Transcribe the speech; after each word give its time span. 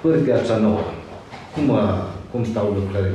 primar, 0.00 0.16
pârtia 0.16 0.36
cea 0.46 0.56
nouă, 0.56 0.80
cum, 1.54 1.78
cum 2.30 2.44
stau 2.44 2.64
lucrurile? 2.74 3.12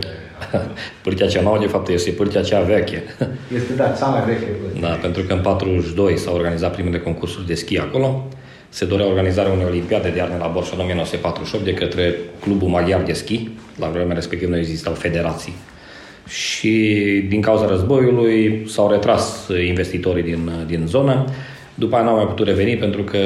pârtia 1.04 1.28
cea 1.28 1.42
nouă, 1.42 1.58
de 1.60 1.66
fapt, 1.66 1.88
este 1.88 2.12
pârtia 2.12 2.42
cea 2.42 2.62
veche. 2.62 3.04
Este, 3.56 3.74
da, 3.74 3.88
cea 3.88 4.06
mai 4.06 4.24
veche 4.26 4.46
pârtie. 4.46 4.82
Da, 4.82 4.88
pentru 4.88 5.24
că 5.24 5.34
în 5.34 5.42
42 5.42 6.18
s-au 6.18 6.36
organizat 6.36 6.74
primele 6.74 7.00
concursuri 7.00 7.48
de 7.48 7.54
schi 7.54 7.80
acolo. 7.80 8.28
Se 8.70 8.86
dorea 8.86 9.06
organizarea 9.06 9.52
unei 9.52 9.66
olimpiade 9.66 10.10
de 10.10 10.18
iarnă 10.18 10.38
la 10.40 10.48
Borșa 10.48 10.72
în 10.74 10.82
1948 10.82 11.66
de 11.66 11.74
către 11.74 12.16
Clubul 12.42 12.68
Maghiar 12.68 13.02
de 13.02 13.14
Schi. 13.14 13.50
La 13.80 13.88
vremea 13.88 14.16
respectivă 14.16 14.52
nu 14.52 14.58
existau 14.58 14.94
federații. 14.94 15.54
Și 16.28 16.72
din 17.30 17.42
cauza 17.42 17.68
războiului 17.68 18.66
s-au 18.68 18.90
retras 18.90 19.48
investitorii 19.68 20.24
din, 20.24 20.52
din 20.68 20.84
zonă. 20.88 21.26
După 21.76 21.96
aia 21.96 22.04
n-au 22.04 22.16
mai 22.16 22.26
putut 22.26 22.46
reveni 22.46 22.78
pentru 22.78 23.04
că 23.04 23.18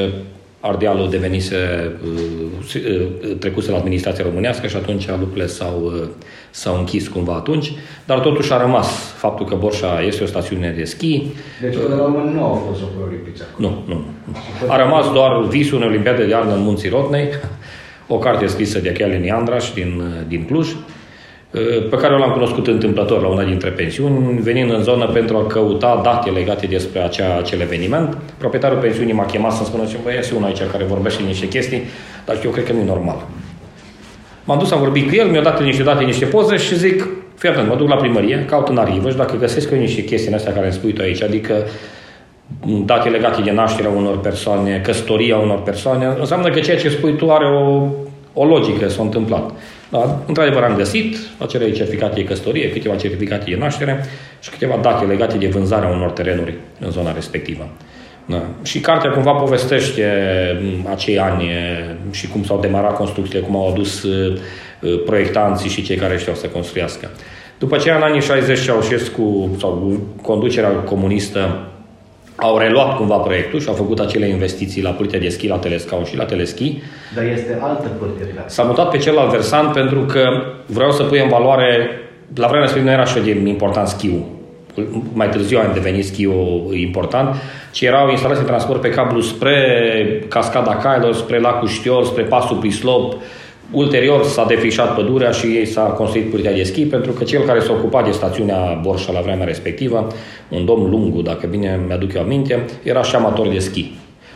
Ardealul 0.59 1.09
devenise, 1.09 1.91
uh, 2.03 2.81
uh, 3.21 3.35
trecuse 3.39 3.71
la 3.71 3.77
administrația 3.77 4.23
românească 4.23 4.67
și 4.67 4.75
atunci 4.75 5.07
lucrurile 5.09 5.45
s-au, 5.45 5.91
uh, 5.95 6.07
s-au 6.49 6.77
închis 6.77 7.07
cumva 7.07 7.33
atunci, 7.33 7.71
dar 8.05 8.19
totuși 8.19 8.53
a 8.53 8.61
rămas 8.61 8.87
faptul 9.17 9.45
că 9.45 9.55
Borșa 9.55 10.01
este 10.01 10.23
o 10.23 10.25
stațiune 10.25 10.73
de 10.77 10.83
schi. 10.83 11.23
Deci 11.61 11.75
până 11.75 11.95
la 11.95 12.01
urmă 12.01 12.31
nu 12.33 12.43
au 12.43 12.53
fost 12.67 12.79
Jocuri 12.79 13.07
Olimpice 13.07 13.43
Nu, 13.57 13.83
nu. 13.87 14.03
A 14.67 14.77
rămas 14.77 15.11
doar 15.11 15.41
visul 15.47 15.77
unei 15.77 15.89
Olimpiade 15.89 16.23
de 16.23 16.29
iarnă 16.29 16.53
în 16.53 16.61
Munții 16.61 16.89
Rotnei, 16.89 17.27
o 18.07 18.17
carte 18.17 18.45
scrisă 18.45 18.79
de 18.79 18.91
Chialini 18.91 19.31
Andraș 19.31 19.71
din, 19.71 20.03
din 20.27 20.45
Cluj, 20.45 20.67
pe 21.89 21.97
care 21.97 22.17
l-am 22.17 22.31
cunoscut 22.31 22.67
întâmplător 22.67 23.21
la 23.21 23.27
una 23.27 23.43
dintre 23.43 23.69
pensiuni, 23.69 24.41
venind 24.41 24.71
în 24.71 24.83
zonă 24.83 25.05
pentru 25.05 25.37
a 25.37 25.45
căuta 25.47 26.01
date 26.03 26.29
legate 26.29 26.65
despre 26.65 26.99
acea, 26.99 27.37
acel 27.37 27.59
eveniment. 27.59 28.17
Proprietarul 28.37 28.77
pensiunii 28.77 29.13
m-a 29.13 29.25
chemat 29.25 29.51
să-mi 29.51 29.67
spună, 29.67 29.83
băi, 30.03 30.15
este 30.17 30.35
unul 30.35 30.47
aici 30.47 30.61
care 30.71 30.83
vorbește 30.83 31.23
niște 31.23 31.47
chestii, 31.47 31.81
dar 32.25 32.39
eu 32.45 32.51
cred 32.51 32.65
că 32.65 32.73
nu 32.73 32.79
e 32.79 32.85
normal. 32.85 33.25
M-am 34.43 34.59
dus, 34.59 34.71
am 34.71 34.79
vorbit 34.79 35.07
cu 35.07 35.15
el, 35.15 35.27
mi-a 35.27 35.41
dat 35.41 35.63
niște 35.63 35.83
date, 35.83 36.03
niște 36.03 36.25
poze 36.25 36.57
și 36.57 36.77
zic, 36.77 37.07
fii 37.35 37.49
atent, 37.49 37.67
mă 37.67 37.75
duc 37.75 37.89
la 37.89 37.95
primărie, 37.95 38.45
caut 38.49 38.67
în 38.67 38.77
arhivă 38.77 39.09
și 39.09 39.15
dacă 39.15 39.35
găsesc 39.39 39.71
eu 39.71 39.77
niște 39.77 40.03
chestii 40.03 40.33
astea 40.33 40.53
care 40.53 40.65
îmi 40.65 40.73
spui 40.73 40.93
tu 40.93 41.01
aici, 41.01 41.23
adică 41.23 41.53
date 42.85 43.09
legate 43.09 43.41
de 43.41 43.51
nașterea 43.51 43.91
unor 43.91 44.19
persoane, 44.19 44.81
căsătoria 44.83 45.37
unor 45.37 45.61
persoane, 45.61 46.15
înseamnă 46.19 46.49
că 46.49 46.59
ceea 46.59 46.77
ce 46.77 46.89
spui 46.89 47.15
tu 47.15 47.31
are 47.31 47.45
o, 47.45 47.87
o 48.33 48.45
logică, 48.45 48.87
s-a 48.87 49.01
întâmplat. 49.01 49.51
Da, 49.89 50.23
într-adevăr 50.27 50.63
am 50.63 50.75
găsit 50.75 51.17
acele 51.37 51.71
certificate 51.71 52.15
de 52.15 52.23
căsătorie, 52.23 52.71
câteva 52.71 52.95
certificate 52.95 53.49
de 53.49 53.55
naștere 53.55 54.05
și 54.39 54.49
câteva 54.49 54.79
date 54.81 55.05
legate 55.05 55.37
de 55.37 55.47
vânzarea 55.47 55.89
unor 55.89 56.09
terenuri 56.11 56.53
în 56.79 56.91
zona 56.91 57.13
respectivă. 57.13 57.69
Da. 58.25 58.43
Și 58.63 58.79
cartea 58.79 59.09
cumva 59.09 59.31
povestește 59.31 60.03
acei 60.89 61.19
ani 61.19 61.49
și 62.11 62.27
cum 62.27 62.43
s-au 62.43 62.59
demarat 62.59 62.95
construcțiile, 62.95 63.45
cum 63.45 63.55
au 63.55 63.69
adus 63.69 64.05
proiectanții 65.05 65.69
și 65.69 65.83
cei 65.83 65.95
care 65.95 66.17
știau 66.17 66.35
să 66.35 66.47
construiască. 66.47 67.09
După 67.59 67.75
aceea, 67.75 67.95
în 67.95 68.01
anii 68.01 68.21
60, 68.21 68.63
Ceaușescu 68.63 69.55
sau 69.59 69.99
conducerea 70.21 70.69
comunistă 70.69 71.67
au 72.41 72.57
reluat 72.57 72.95
cumva 72.95 73.15
proiectul 73.15 73.59
și 73.59 73.67
au 73.67 73.73
făcut 73.73 73.99
acele 73.99 74.27
investiții 74.27 74.81
la 74.81 74.89
pârtia 74.89 75.19
de 75.19 75.29
schi, 75.29 75.47
la 75.47 75.57
telescau 75.57 76.03
și 76.03 76.17
la 76.17 76.25
teleschi. 76.25 76.81
Dar 77.15 77.23
este 77.23 77.59
altă 77.61 77.87
pârtie. 77.99 78.43
S-a 78.45 78.63
mutat 78.63 78.89
pe 78.89 78.97
celălalt 78.97 79.31
versant 79.31 79.73
pentru 79.73 79.99
că 79.99 80.29
vreau 80.65 80.91
să 80.91 81.03
pui 81.03 81.19
în 81.19 81.29
valoare, 81.29 81.89
la 82.35 82.47
vremea 82.47 82.65
respectivă 82.65 82.89
nu 82.89 82.91
era 82.91 83.09
așa 83.09 83.19
de 83.19 83.49
important 83.49 83.87
schiul. 83.87 84.23
Mai 85.13 85.29
târziu 85.29 85.59
a 85.59 85.73
devenit 85.73 86.05
schiul 86.05 86.73
important, 86.73 87.35
ci 87.71 87.81
erau 87.81 88.09
instalații 88.09 88.43
de 88.43 88.49
transport 88.49 88.81
pe 88.81 88.89
cablu 88.89 89.21
spre 89.21 90.25
Cascada 90.27 90.75
Cailor, 90.75 91.13
spre 91.13 91.39
Lacul 91.39 91.67
Știor, 91.67 92.05
spre 92.05 92.23
Pasul 92.23 92.57
Prislop, 92.57 93.13
Ulterior 93.71 94.23
s-a 94.23 94.45
defrișat 94.45 94.95
pădurea 94.95 95.31
și 95.31 95.45
ei 95.45 95.65
s-a 95.65 95.81
construit 95.81 96.29
pârtia 96.29 96.51
de 96.51 96.63
schi 96.63 96.85
pentru 96.85 97.11
că 97.11 97.23
cel 97.23 97.45
care 97.45 97.59
s-a 97.59 97.71
ocupat 97.71 98.05
de 98.05 98.11
stațiunea 98.11 98.79
Borșa 98.81 99.11
la 99.11 99.21
vremea 99.21 99.45
respectivă, 99.45 100.07
un 100.49 100.65
domn 100.65 100.89
Lungu, 100.89 101.21
dacă 101.21 101.47
bine 101.47 101.79
mi-aduc 101.87 102.13
eu 102.13 102.21
aminte, 102.21 102.65
era 102.83 103.03
și 103.03 103.15
amator 103.15 103.47
de 103.47 103.59
schi. 103.59 103.91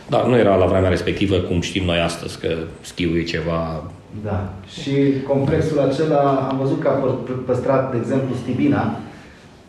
Dar 0.08 0.26
nu 0.26 0.36
era 0.36 0.56
la 0.56 0.66
vremea 0.66 0.88
respectivă 0.88 1.36
cum 1.36 1.60
știm 1.60 1.84
noi 1.84 1.98
astăzi, 1.98 2.38
că 2.40 2.48
schiul 2.80 3.16
e 3.16 3.22
ceva... 3.22 3.82
Da. 4.24 4.52
Și 4.80 4.92
complexul 5.28 5.78
acela, 5.80 6.48
am 6.50 6.58
văzut 6.60 6.80
că 6.80 6.88
a 6.88 7.18
păstrat, 7.46 7.90
de 7.90 7.96
exemplu, 8.00 8.34
Stibina, 8.42 8.98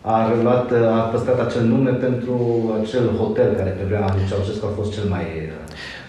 a, 0.01 0.31
reluat, 0.31 0.71
a 0.71 0.99
păstrat 1.13 1.39
acel 1.47 1.63
nume 1.63 1.89
pentru 1.89 2.35
acel 2.81 3.05
hotel 3.19 3.53
care 3.57 3.69
pe 3.69 3.83
vremea 3.87 4.13
lui 4.15 4.27
Ceaușescu 4.29 4.65
a 4.65 4.75
fost 4.79 4.93
cel 4.93 5.07
mai 5.09 5.25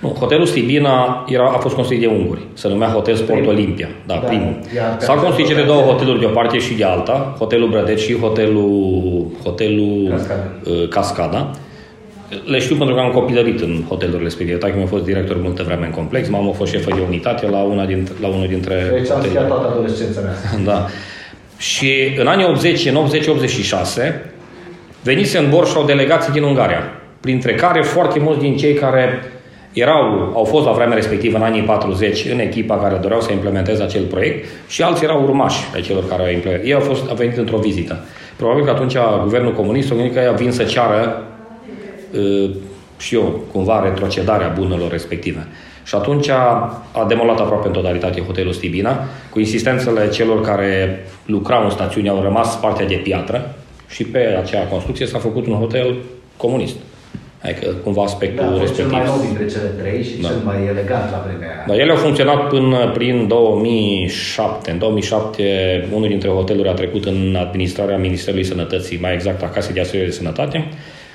nu, 0.00 0.08
hotelul 0.08 0.46
Stibina 0.46 1.24
era, 1.28 1.44
a 1.54 1.58
fost 1.58 1.74
construit 1.74 2.00
de 2.00 2.06
unguri. 2.06 2.40
Se 2.54 2.68
numea 2.68 2.88
Hotel 2.88 3.14
Sport 3.14 3.38
Prim. 3.38 3.50
Olimpia. 3.50 3.88
Da, 4.06 4.14
da 4.14 4.20
primul. 4.20 4.58
S-au 4.98 5.18
construit 5.18 5.46
cele 5.46 5.62
două 5.62 5.80
hoteluri 5.82 6.20
de 6.20 6.26
o 6.26 6.28
parte 6.28 6.58
și 6.58 6.74
de 6.74 6.84
alta. 6.84 7.34
Hotelul 7.38 7.68
Brădeț 7.68 8.00
și 8.00 8.18
hotelul, 8.18 9.26
hotelul 9.42 10.08
Cascada. 10.10 10.42
Uh, 10.64 10.88
Cascada. 10.88 11.50
Le 12.44 12.58
știu 12.58 12.76
pentru 12.76 12.94
că 12.94 13.00
am 13.00 13.10
copilărit 13.10 13.60
în 13.60 13.82
hotelurile 13.88 14.22
respective. 14.22 14.58
Taică 14.58 14.76
mi-a 14.76 14.86
fost 14.86 15.04
director 15.04 15.36
multă 15.42 15.62
vreme 15.62 15.86
în 15.86 15.92
complex, 15.92 16.28
mama 16.28 16.48
a 16.48 16.52
fost 16.52 16.72
șefă 16.72 16.90
de 16.94 17.00
unitate 17.06 17.48
la, 17.48 17.58
una 17.58 17.84
dintre, 17.84 18.14
la 18.20 18.28
unul 18.28 18.46
dintre 18.48 18.90
Deci 18.92 19.10
am 19.10 19.22
schiat 19.22 19.46
toată 19.46 19.68
adolescența 19.70 20.20
mea. 20.20 20.34
da. 20.72 20.86
Și 21.58 21.92
în 22.18 22.26
anii 22.26 22.44
80, 22.44 22.86
în 22.86 23.08
80-86, 24.10 24.12
venise 25.02 25.38
în 25.38 25.50
Borșa 25.50 25.80
o 25.80 25.84
delegație 25.84 26.32
din 26.32 26.42
Ungaria, 26.42 26.82
printre 27.20 27.54
care 27.54 27.82
foarte 27.82 28.18
mulți 28.18 28.40
din 28.40 28.56
cei 28.56 28.74
care 28.74 29.20
erau, 29.80 30.32
au 30.34 30.44
fost 30.44 30.64
la 30.66 30.72
vremea 30.72 30.94
respectivă, 30.94 31.36
în 31.36 31.42
anii 31.42 31.62
40, 31.62 32.26
în 32.32 32.38
echipa 32.38 32.78
care 32.78 32.96
doreau 32.96 33.20
să 33.20 33.32
implementeze 33.32 33.82
acel 33.82 34.04
proiect 34.04 34.46
și 34.68 34.82
alții 34.82 35.04
erau 35.04 35.22
urmași 35.22 35.64
ai 35.74 35.80
celor 35.80 36.08
care 36.08 36.22
au 36.22 36.30
implementat. 36.30 36.66
Ei 36.66 36.74
au, 36.74 36.80
fost, 36.80 37.08
au 37.08 37.14
venit 37.14 37.36
într-o 37.36 37.58
vizită. 37.58 38.04
Probabil 38.36 38.64
că 38.64 38.70
atunci 38.70 38.96
guvernul 39.22 39.54
comunist 39.54 39.90
a 39.90 39.94
gândit 39.94 40.14
că 40.14 40.34
vin 40.36 40.52
să 40.52 40.62
ceară 40.62 41.22
uh, 42.12 42.50
și 42.98 43.14
eu, 43.14 43.44
cumva, 43.52 43.82
retrocedarea 43.82 44.54
bunelor 44.58 44.90
respective. 44.90 45.46
Și 45.84 45.94
atunci 45.94 46.28
a, 46.28 46.42
a 46.92 47.04
demolat 47.08 47.40
aproape 47.40 47.66
în 47.66 47.72
totalitate 47.72 48.20
hotelul 48.20 48.52
Stibina, 48.52 48.98
cu 49.30 49.38
insistențele 49.38 50.08
celor 50.08 50.40
care 50.40 51.04
lucrau 51.26 51.64
în 51.64 51.70
stațiune, 51.70 52.08
au 52.08 52.22
rămas 52.22 52.56
partea 52.56 52.86
de 52.86 53.00
piatră 53.02 53.54
și 53.88 54.04
pe 54.04 54.18
acea 54.18 54.62
construcție 54.64 55.06
s-a 55.06 55.18
făcut 55.18 55.46
un 55.46 55.54
hotel 55.54 55.96
comunist. 56.36 56.76
Adică 57.42 57.66
cumva 57.84 58.02
aspectul 58.02 58.44
da, 58.44 58.58
respectiv. 58.60 58.76
cel 58.76 58.92
mai 58.92 59.04
nou 59.04 59.20
dintre 59.20 59.46
cele 59.46 59.70
trei 59.80 60.02
și 60.02 60.20
da. 60.20 60.28
cel 60.28 60.36
mai 60.44 60.56
elegant 60.68 61.10
la 61.10 61.24
vremea 61.26 61.48
aia. 61.48 61.64
Da, 61.66 61.74
ele 61.74 61.90
au 61.90 61.96
funcționat 61.96 62.48
până 62.48 62.90
prin 62.94 63.26
2007. 63.28 64.70
În 64.70 64.78
2007 64.78 65.88
unul 65.92 66.08
dintre 66.08 66.28
hoteluri 66.28 66.68
a 66.68 66.72
trecut 66.72 67.04
în 67.04 67.36
administrarea 67.38 67.96
Ministerului 67.96 68.44
Sănătății, 68.44 68.98
mai 69.00 69.12
exact 69.12 69.42
a 69.42 69.48
Casei 69.48 69.74
de 69.74 69.80
Asigurări 69.80 70.10
de 70.10 70.16
Sănătate. 70.16 70.68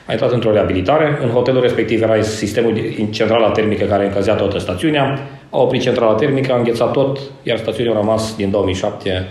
A 0.06 0.12
intrat 0.12 0.32
într-o 0.32 0.52
reabilitare. 0.52 1.20
În 1.22 1.30
hotelul 1.30 1.62
respectiv 1.62 2.02
era 2.02 2.22
sistemul 2.22 2.74
centrala 3.10 3.50
termică 3.50 3.86
care 3.86 4.06
încălzea 4.06 4.34
toată 4.34 4.60
stațiunea. 4.60 5.30
A 5.50 5.62
oprit 5.62 5.82
centrala 5.82 6.14
termică, 6.14 6.54
a 6.54 6.58
înghețat 6.58 6.92
tot, 6.92 7.20
iar 7.44 7.58
stațiunea 7.58 7.94
a 7.94 7.96
rămas 7.96 8.36
din 8.36 8.52
2007 8.52 9.28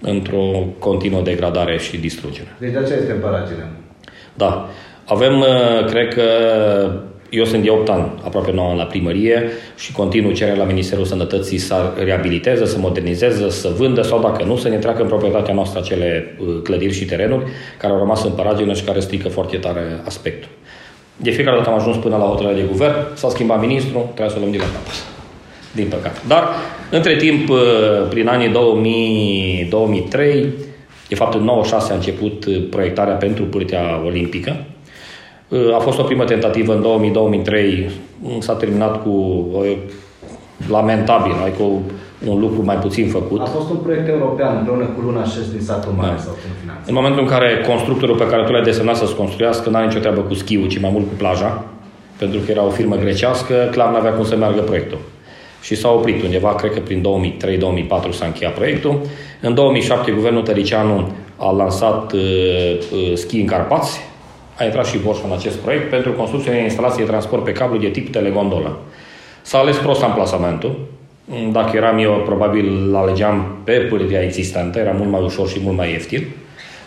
într-o 0.00 0.66
continuă 0.78 1.20
degradare 1.22 1.78
și 1.78 1.96
distrugere. 1.96 2.56
Deci 2.58 2.72
de 2.72 2.78
aceea 2.78 2.98
este 2.98 3.12
în 3.12 3.20
Da. 4.34 4.68
Avem, 5.08 5.40
uh, 5.40 5.84
cred 5.86 6.14
că, 6.14 6.22
eu 7.30 7.44
sunt 7.44 7.62
de 7.62 7.70
8 7.70 7.88
ani, 7.88 8.10
aproape 8.24 8.52
9 8.52 8.68
ani 8.68 8.78
la 8.78 8.84
primărie 8.84 9.42
și 9.78 9.92
continuu 9.92 10.32
cere 10.32 10.56
la 10.56 10.64
Ministerul 10.64 11.04
Sănătății 11.04 11.58
să 11.58 11.92
reabiliteze, 12.04 12.66
să 12.66 12.78
modernizeze, 12.78 13.50
să 13.50 13.72
vândă 13.76 14.02
sau 14.02 14.20
dacă 14.20 14.44
nu, 14.44 14.56
să 14.56 14.68
ne 14.68 14.76
treacă 14.76 15.02
în 15.02 15.08
proprietatea 15.08 15.54
noastră 15.54 15.80
acele 15.80 16.36
uh, 16.40 16.46
clădiri 16.62 16.92
și 16.92 17.04
terenuri 17.04 17.44
care 17.78 17.92
au 17.92 17.98
rămas 17.98 18.24
în 18.24 18.30
paragină 18.30 18.72
și 18.72 18.82
care 18.82 19.00
strică 19.00 19.28
foarte 19.28 19.56
tare 19.56 20.00
aspectul. 20.04 20.48
De 21.16 21.30
fiecare 21.30 21.56
dată 21.56 21.68
am 21.68 21.78
ajuns 21.78 21.96
până 21.96 22.16
la 22.16 22.24
hotărârea 22.24 22.56
de 22.56 22.66
guvern, 22.70 22.96
s-a 23.14 23.28
schimbat 23.28 23.60
ministrul, 23.60 24.02
trebuie 24.02 24.34
să 24.34 24.38
luăm 24.38 24.50
de 24.50 24.58
la 24.58 24.64
capăt. 24.64 24.94
Din 25.74 25.86
păcate. 25.86 26.20
Dar, 26.26 26.48
între 26.90 27.16
timp, 27.16 27.48
uh, 27.48 27.58
prin 28.08 28.28
anii 28.28 28.48
2000, 28.48 29.66
2003, 29.70 30.46
de 31.08 31.14
fapt 31.14 31.34
în 31.34 31.44
96 31.44 31.92
a 31.92 31.94
început 31.94 32.46
proiectarea 32.70 33.14
pentru 33.14 33.44
pârtea 33.44 34.02
olimpică, 34.04 34.56
Uh, 34.56 34.77
a 35.74 35.78
fost 35.78 35.98
o 35.98 36.02
primă 36.02 36.24
tentativă 36.24 36.72
în 36.74 37.12
2000-2003, 37.86 37.90
s-a 38.38 38.52
terminat 38.52 39.02
cu 39.02 39.10
o 39.52 39.60
lamentabil, 40.70 41.32
adică 41.44 41.62
un 42.26 42.40
lucru 42.40 42.64
mai 42.64 42.76
puțin 42.76 43.08
făcut. 43.08 43.40
A 43.40 43.44
fost 43.44 43.70
un 43.70 43.76
proiect 43.76 44.08
european 44.08 44.56
împreună 44.56 44.84
cu 44.84 45.00
Luna 45.04 45.24
Șes 45.24 45.50
din 45.50 45.60
satul 45.60 45.92
mare 45.96 46.14
da. 46.16 46.22
sau 46.22 46.32
cu 46.32 46.38
finanță. 46.60 46.84
În 46.86 46.94
momentul 46.94 47.22
în 47.22 47.28
care 47.28 47.64
constructorul 47.66 48.16
pe 48.16 48.26
care 48.26 48.42
tu 48.44 48.52
l-ai 48.52 48.62
desemnat 48.62 48.96
să-ți 48.96 49.14
construiască 49.14 49.70
n-a 49.70 49.84
nicio 49.84 49.98
treabă 49.98 50.20
cu 50.20 50.34
schiul, 50.34 50.68
ci 50.68 50.80
mai 50.80 50.90
mult 50.92 51.06
cu 51.06 51.14
plaja, 51.16 51.64
pentru 52.18 52.40
că 52.40 52.50
era 52.50 52.64
o 52.64 52.70
firmă 52.70 52.96
grecească, 52.96 53.68
clar 53.70 53.92
n-avea 53.92 54.12
cum 54.12 54.24
să 54.24 54.36
meargă 54.36 54.60
proiectul. 54.60 54.98
Și 55.62 55.74
s-a 55.74 55.90
oprit 55.90 56.22
undeva, 56.22 56.54
cred 56.54 56.72
că 56.72 56.80
prin 56.80 57.06
2003-2004 58.08 58.10
s-a 58.10 58.26
încheiat 58.26 58.54
proiectul. 58.54 59.00
În 59.40 59.54
2007 59.54 60.10
guvernul 60.10 60.42
Tăricianu 60.42 61.08
a 61.36 61.50
lansat 61.50 62.12
uh, 62.12 62.20
uh, 62.92 63.12
schi 63.14 63.40
în 63.40 63.46
Carpați, 63.46 64.00
a 64.58 64.64
intrat 64.64 64.86
și 64.86 64.98
Borșa 64.98 65.22
în 65.24 65.32
acest 65.32 65.56
proiect 65.56 65.90
pentru 65.90 66.12
construcția 66.12 66.52
unei 66.52 66.64
instalații 66.64 67.04
de 67.04 67.10
transport 67.10 67.44
pe 67.44 67.52
cablu 67.52 67.78
de 67.78 67.88
tip 67.88 68.12
telegondolă. 68.12 68.78
S-a 69.42 69.58
ales 69.58 69.76
prost 69.76 70.02
amplasamentul. 70.02 70.78
Dacă 71.52 71.76
eram 71.76 71.98
eu, 71.98 72.22
probabil 72.24 72.94
alegeam 72.94 73.56
pe 73.64 73.72
pârtia 73.72 74.22
existentă, 74.22 74.78
era 74.78 74.90
mult 74.90 75.10
mai 75.10 75.22
ușor 75.22 75.48
și 75.48 75.58
mult 75.62 75.76
mai 75.76 75.90
ieftin. 75.90 76.26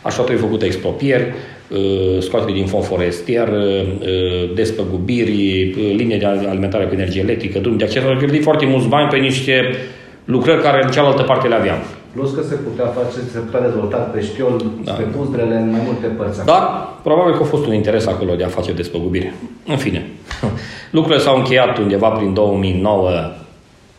Așa 0.02 0.22
trebuie 0.24 0.46
făcute 0.46 0.66
expropieri, 0.66 1.34
uh, 1.70 2.20
scoatere 2.20 2.54
din 2.54 2.66
fond 2.66 2.84
forestier, 2.84 3.48
uh, 3.48 4.54
despăgubiri, 4.56 5.74
uh, 5.78 5.94
linie 5.96 6.18
de 6.18 6.26
alimentare 6.26 6.86
cu 6.86 6.94
energie 6.94 7.22
electrică, 7.22 7.60
drum 7.60 7.78
de 7.78 7.84
acces. 7.84 8.04
Au 8.04 8.18
cheltuit 8.18 8.44
foarte 8.44 8.66
mulți 8.66 8.88
bani 8.88 9.10
pe 9.10 9.18
niște 9.18 9.76
lucrări 10.26 10.62
care 10.62 10.84
în 10.84 10.92
cealaltă 10.92 11.22
parte 11.22 11.48
le 11.48 11.56
aveam. 11.56 11.78
Plus 12.14 12.34
că 12.36 12.42
se 12.42 12.56
putea 12.56 12.86
face, 12.86 13.18
se 13.32 13.40
putea 13.40 13.62
dezvolta 13.62 13.98
pe 13.98 14.22
știol, 14.22 14.64
da. 14.84 14.92
pe 14.92 15.04
puzdrele 15.04 15.56
în 15.56 15.72
mai 15.72 15.82
multe 15.86 16.08
părți. 16.08 16.46
Da, 16.46 16.94
probabil 17.04 17.36
că 17.36 17.44
a 17.44 17.46
fost 17.46 17.66
un 17.66 17.74
interes 17.74 18.06
acolo 18.08 18.36
de 18.36 18.44
a 18.44 18.48
face 18.48 18.74
despăgubire. 18.74 19.34
În 19.68 19.78
fine, 19.78 20.10
lucrurile 20.98 21.24
s-au 21.24 21.38
încheiat 21.38 21.78
undeva 21.78 22.08
prin 22.08 22.34
2009 22.34 23.10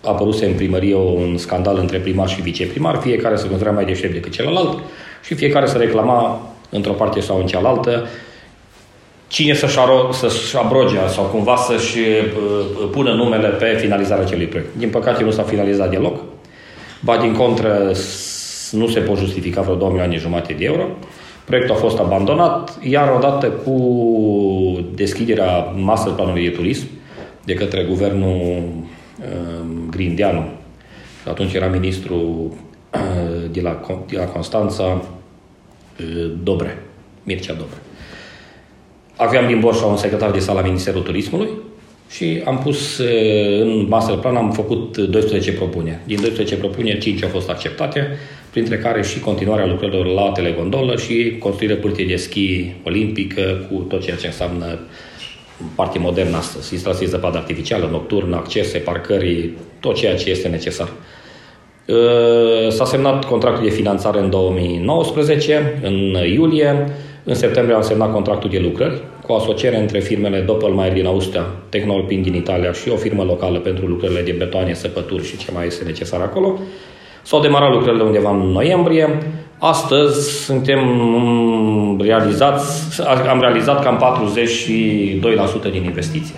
a 0.04 0.10
apărut 0.10 0.40
în 0.40 0.54
primărie 0.54 0.96
un 0.96 1.36
scandal 1.36 1.76
între 1.78 1.98
primar 1.98 2.28
și 2.28 2.42
viceprimar, 2.42 2.96
fiecare 2.96 3.36
se 3.36 3.46
considera 3.46 3.70
mai 3.70 3.84
deștept 3.84 4.12
decât 4.12 4.32
celălalt 4.32 4.78
și 5.24 5.34
fiecare 5.34 5.66
se 5.66 5.78
reclama 5.78 6.40
într-o 6.70 6.92
parte 6.92 7.20
sau 7.20 7.38
în 7.38 7.46
cealaltă 7.46 8.06
cine 9.32 9.54
să-și, 9.54 9.78
aro- 9.78 10.12
să-și 10.12 10.56
abroge 10.56 10.96
sau 11.08 11.24
cumva 11.24 11.56
să-și 11.56 11.98
uh, 11.98 12.88
pună 12.90 13.12
numele 13.12 13.48
pe 13.48 13.76
finalizarea 13.80 14.24
acelui 14.24 14.46
proiect. 14.46 14.76
Din 14.76 14.88
păcate 14.88 15.22
nu 15.22 15.30
s-a 15.30 15.42
finalizat 15.42 15.90
deloc. 15.90 16.20
Ba 17.04 17.16
din 17.16 17.34
contră, 17.34 17.92
nu 18.70 18.88
se 18.88 19.00
pot 19.00 19.18
justifica 19.18 19.60
vreo 19.60 19.74
2 19.74 19.88
milioane 19.88 20.16
jumate 20.16 20.52
de 20.52 20.64
euro. 20.64 20.82
Proiectul 21.44 21.74
a 21.74 21.78
fost 21.78 21.98
abandonat, 21.98 22.78
iar 22.82 23.14
odată 23.16 23.46
cu 23.46 23.76
deschiderea 24.94 25.58
masterplanului 25.60 26.44
de 26.44 26.50
turism 26.50 26.86
de 27.44 27.54
către 27.54 27.84
guvernul 27.88 28.62
uh, 29.18 29.66
Grindeanu, 29.90 30.44
atunci 31.26 31.52
era 31.52 31.66
ministru 31.66 32.14
uh, 32.14 33.50
de 33.50 33.60
la, 33.60 33.80
de 34.06 34.16
la 34.16 34.24
Constanța, 34.24 34.84
uh, 34.84 36.32
Dobre, 36.42 36.82
Mircea 37.22 37.52
Dobre. 37.52 37.76
Aveam 39.16 39.46
din 39.46 39.60
Borșa 39.60 39.86
un 39.86 39.96
secretar 39.96 40.30
de 40.30 40.38
sala 40.38 40.60
Ministerul 40.60 41.02
Turismului, 41.02 41.48
și 42.14 42.42
am 42.44 42.58
pus 42.58 42.98
în 43.60 43.86
master 43.88 44.16
plan, 44.16 44.36
am 44.36 44.52
făcut 44.52 44.96
12 44.96 45.52
propuneri. 45.52 45.98
Din 46.04 46.20
12 46.20 46.56
propuneri, 46.56 46.98
5 46.98 47.22
au 47.22 47.28
fost 47.28 47.48
acceptate, 47.48 48.08
printre 48.50 48.78
care 48.78 49.02
și 49.02 49.20
continuarea 49.20 49.66
lucrărilor 49.66 50.06
la 50.06 50.30
telegondolă 50.34 50.96
și 50.96 51.36
construirea 51.38 51.76
pârtie 51.76 52.06
de 52.06 52.16
schi 52.16 52.72
olimpică 52.84 53.68
cu 53.70 53.78
tot 53.78 54.02
ceea 54.02 54.16
ce 54.16 54.26
înseamnă 54.26 54.78
partie 55.74 56.00
modernă 56.00 56.36
astăzi, 56.36 56.72
instalații 56.72 57.04
de 57.04 57.10
zăpadă 57.10 57.36
artificială, 57.36 57.88
nocturnă, 57.90 58.36
accese, 58.36 58.78
parcări, 58.78 59.50
tot 59.80 59.94
ceea 59.94 60.16
ce 60.16 60.30
este 60.30 60.48
necesar. 60.48 60.88
S-a 62.68 62.84
semnat 62.84 63.24
contractul 63.24 63.64
de 63.64 63.70
finanțare 63.70 64.18
în 64.18 64.30
2019, 64.30 65.80
în 65.82 66.16
iulie, 66.32 66.86
în 67.24 67.34
septembrie 67.34 67.76
am 67.76 67.82
semnat 67.82 68.12
contractul 68.12 68.50
de 68.50 68.58
lucrări 68.58 69.02
cu 69.26 69.32
asociere 69.32 69.78
între 69.78 69.98
firmele 69.98 70.40
Doppelmayr 70.40 70.92
din 70.92 71.06
Austria, 71.06 71.46
Technolpin 71.68 72.22
din 72.22 72.34
Italia 72.34 72.72
și 72.72 72.88
o 72.88 72.96
firmă 72.96 73.22
locală 73.22 73.58
pentru 73.58 73.86
lucrările 73.86 74.22
de 74.22 74.34
betoane, 74.38 74.72
săpături 74.72 75.24
și 75.24 75.36
ce 75.36 75.50
mai 75.54 75.66
este 75.66 75.84
necesar 75.84 76.20
acolo. 76.20 76.58
S-au 77.22 77.40
demarat 77.40 77.72
lucrările 77.72 78.02
undeva 78.02 78.30
în 78.30 78.38
noiembrie. 78.38 79.08
Astăzi 79.58 80.44
suntem 80.44 80.80
realizați, 82.00 83.02
am 83.30 83.40
realizat 83.40 83.82
cam 83.82 84.22
42% 85.68 85.70
din 85.70 85.84
investiție. 85.84 86.34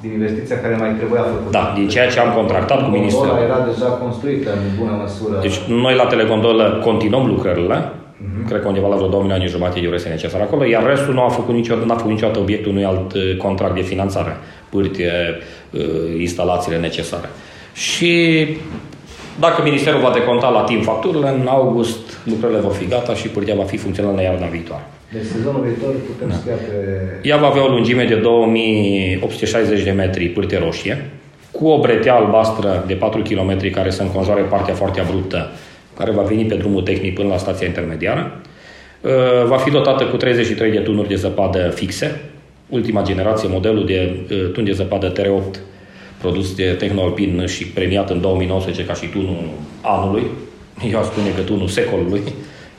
Din 0.00 0.12
investiția 0.12 0.60
care 0.60 0.76
mai 0.76 0.94
trebuia 0.98 1.22
făcută. 1.22 1.50
Da, 1.50 1.72
din 1.74 1.88
ceea 1.88 2.08
ce 2.08 2.18
am 2.18 2.34
contractat 2.34 2.84
cu 2.84 2.90
Ministerul. 2.90 3.38
era 3.44 3.66
deja 3.72 3.86
construită 3.86 4.50
în 4.50 4.58
bună 4.78 4.98
măsură. 5.02 5.38
Deci 5.40 5.58
noi 5.68 5.94
la 5.94 6.06
Telegondolă 6.06 6.80
continuăm 6.84 7.26
lucrările, 7.26 7.92
Uh-huh. 8.16 8.48
Cred 8.48 8.60
că 8.60 8.68
undeva 8.68 8.88
la 8.88 8.96
vreo 8.96 9.08
2 9.08 9.20
milioane 9.20 9.46
jumate 9.46 9.78
de 9.78 9.84
euro 9.84 9.96
este 9.96 10.08
necesar 10.08 10.40
acolo, 10.40 10.64
iar 10.64 10.86
restul 10.86 11.14
nu 11.14 11.22
a 11.22 11.28
făcut 11.28 11.54
niciodată, 11.54 11.86
n-a 11.86 11.96
făcut 11.96 12.10
niciodată 12.10 12.38
obiectul 12.38 12.70
unui 12.70 12.84
alt 12.84 13.12
uh, 13.12 13.36
contract 13.36 13.74
de 13.74 13.80
finanțare, 13.80 14.36
pârtie, 14.68 15.12
uh, 15.70 15.80
instalațiile 16.18 16.78
necesare. 16.78 17.28
Și 17.72 18.46
dacă 19.40 19.62
Ministerul 19.62 20.00
va 20.00 20.10
deconta 20.10 20.48
la 20.48 20.60
timp 20.60 20.82
facturile, 20.82 21.28
în 21.28 21.46
august 21.46 22.18
lucrurile 22.24 22.58
vor 22.58 22.72
fi 22.72 22.86
gata 22.86 23.14
și 23.14 23.28
pârtia 23.28 23.54
va 23.54 23.64
fi 23.64 23.76
funcțională 23.76 24.22
iarna 24.22 24.46
viitoare. 24.46 24.86
Deci 25.12 25.24
sezonul 25.24 25.60
viitor 25.60 25.94
putem 26.06 26.28
da. 26.28 26.34
scria 26.34 26.54
pe... 26.54 27.28
Ea 27.28 27.36
va 27.36 27.46
avea 27.46 27.64
o 27.64 27.68
lungime 27.68 28.04
de 28.04 28.14
2860 28.14 29.82
de 29.82 29.90
metri 29.90 30.28
pârtie 30.28 30.58
roșie, 30.58 31.10
cu 31.50 31.66
o 31.66 31.80
bretea 31.80 32.14
albastră 32.14 32.84
de 32.86 32.94
4 32.94 33.22
km 33.22 33.70
care 33.70 33.90
să 33.90 34.02
înconjoare 34.02 34.40
partea 34.40 34.74
foarte 34.74 35.00
abruptă 35.00 35.50
care 35.98 36.10
va 36.10 36.22
veni 36.22 36.44
pe 36.44 36.54
drumul 36.54 36.82
tehnic 36.82 37.14
până 37.14 37.28
la 37.28 37.36
stația 37.36 37.66
intermediară. 37.66 38.40
Uh, 39.00 39.10
va 39.46 39.56
fi 39.56 39.70
dotată 39.70 40.04
cu 40.04 40.16
33 40.16 40.70
de 40.70 40.78
tunuri 40.78 41.08
de 41.08 41.14
zăpadă 41.14 41.72
fixe, 41.74 42.20
ultima 42.68 43.02
generație, 43.02 43.48
modelul 43.48 43.86
de 43.86 44.16
uh, 44.30 44.50
tun 44.52 44.64
de 44.64 44.72
zăpadă 44.72 45.12
TR8 45.12 45.58
produs 46.18 46.54
de 46.54 46.74
Tehnoalpin 46.78 47.46
și 47.46 47.66
premiat 47.66 48.10
în 48.10 48.20
2019 48.20 48.84
ca 48.84 48.92
și 48.92 49.06
tunul 49.06 49.44
anului. 49.80 50.22
Eu 50.92 50.98
aș 50.98 51.04
spune 51.04 51.28
că 51.36 51.40
tunul 51.40 51.68
secolului. 51.68 52.20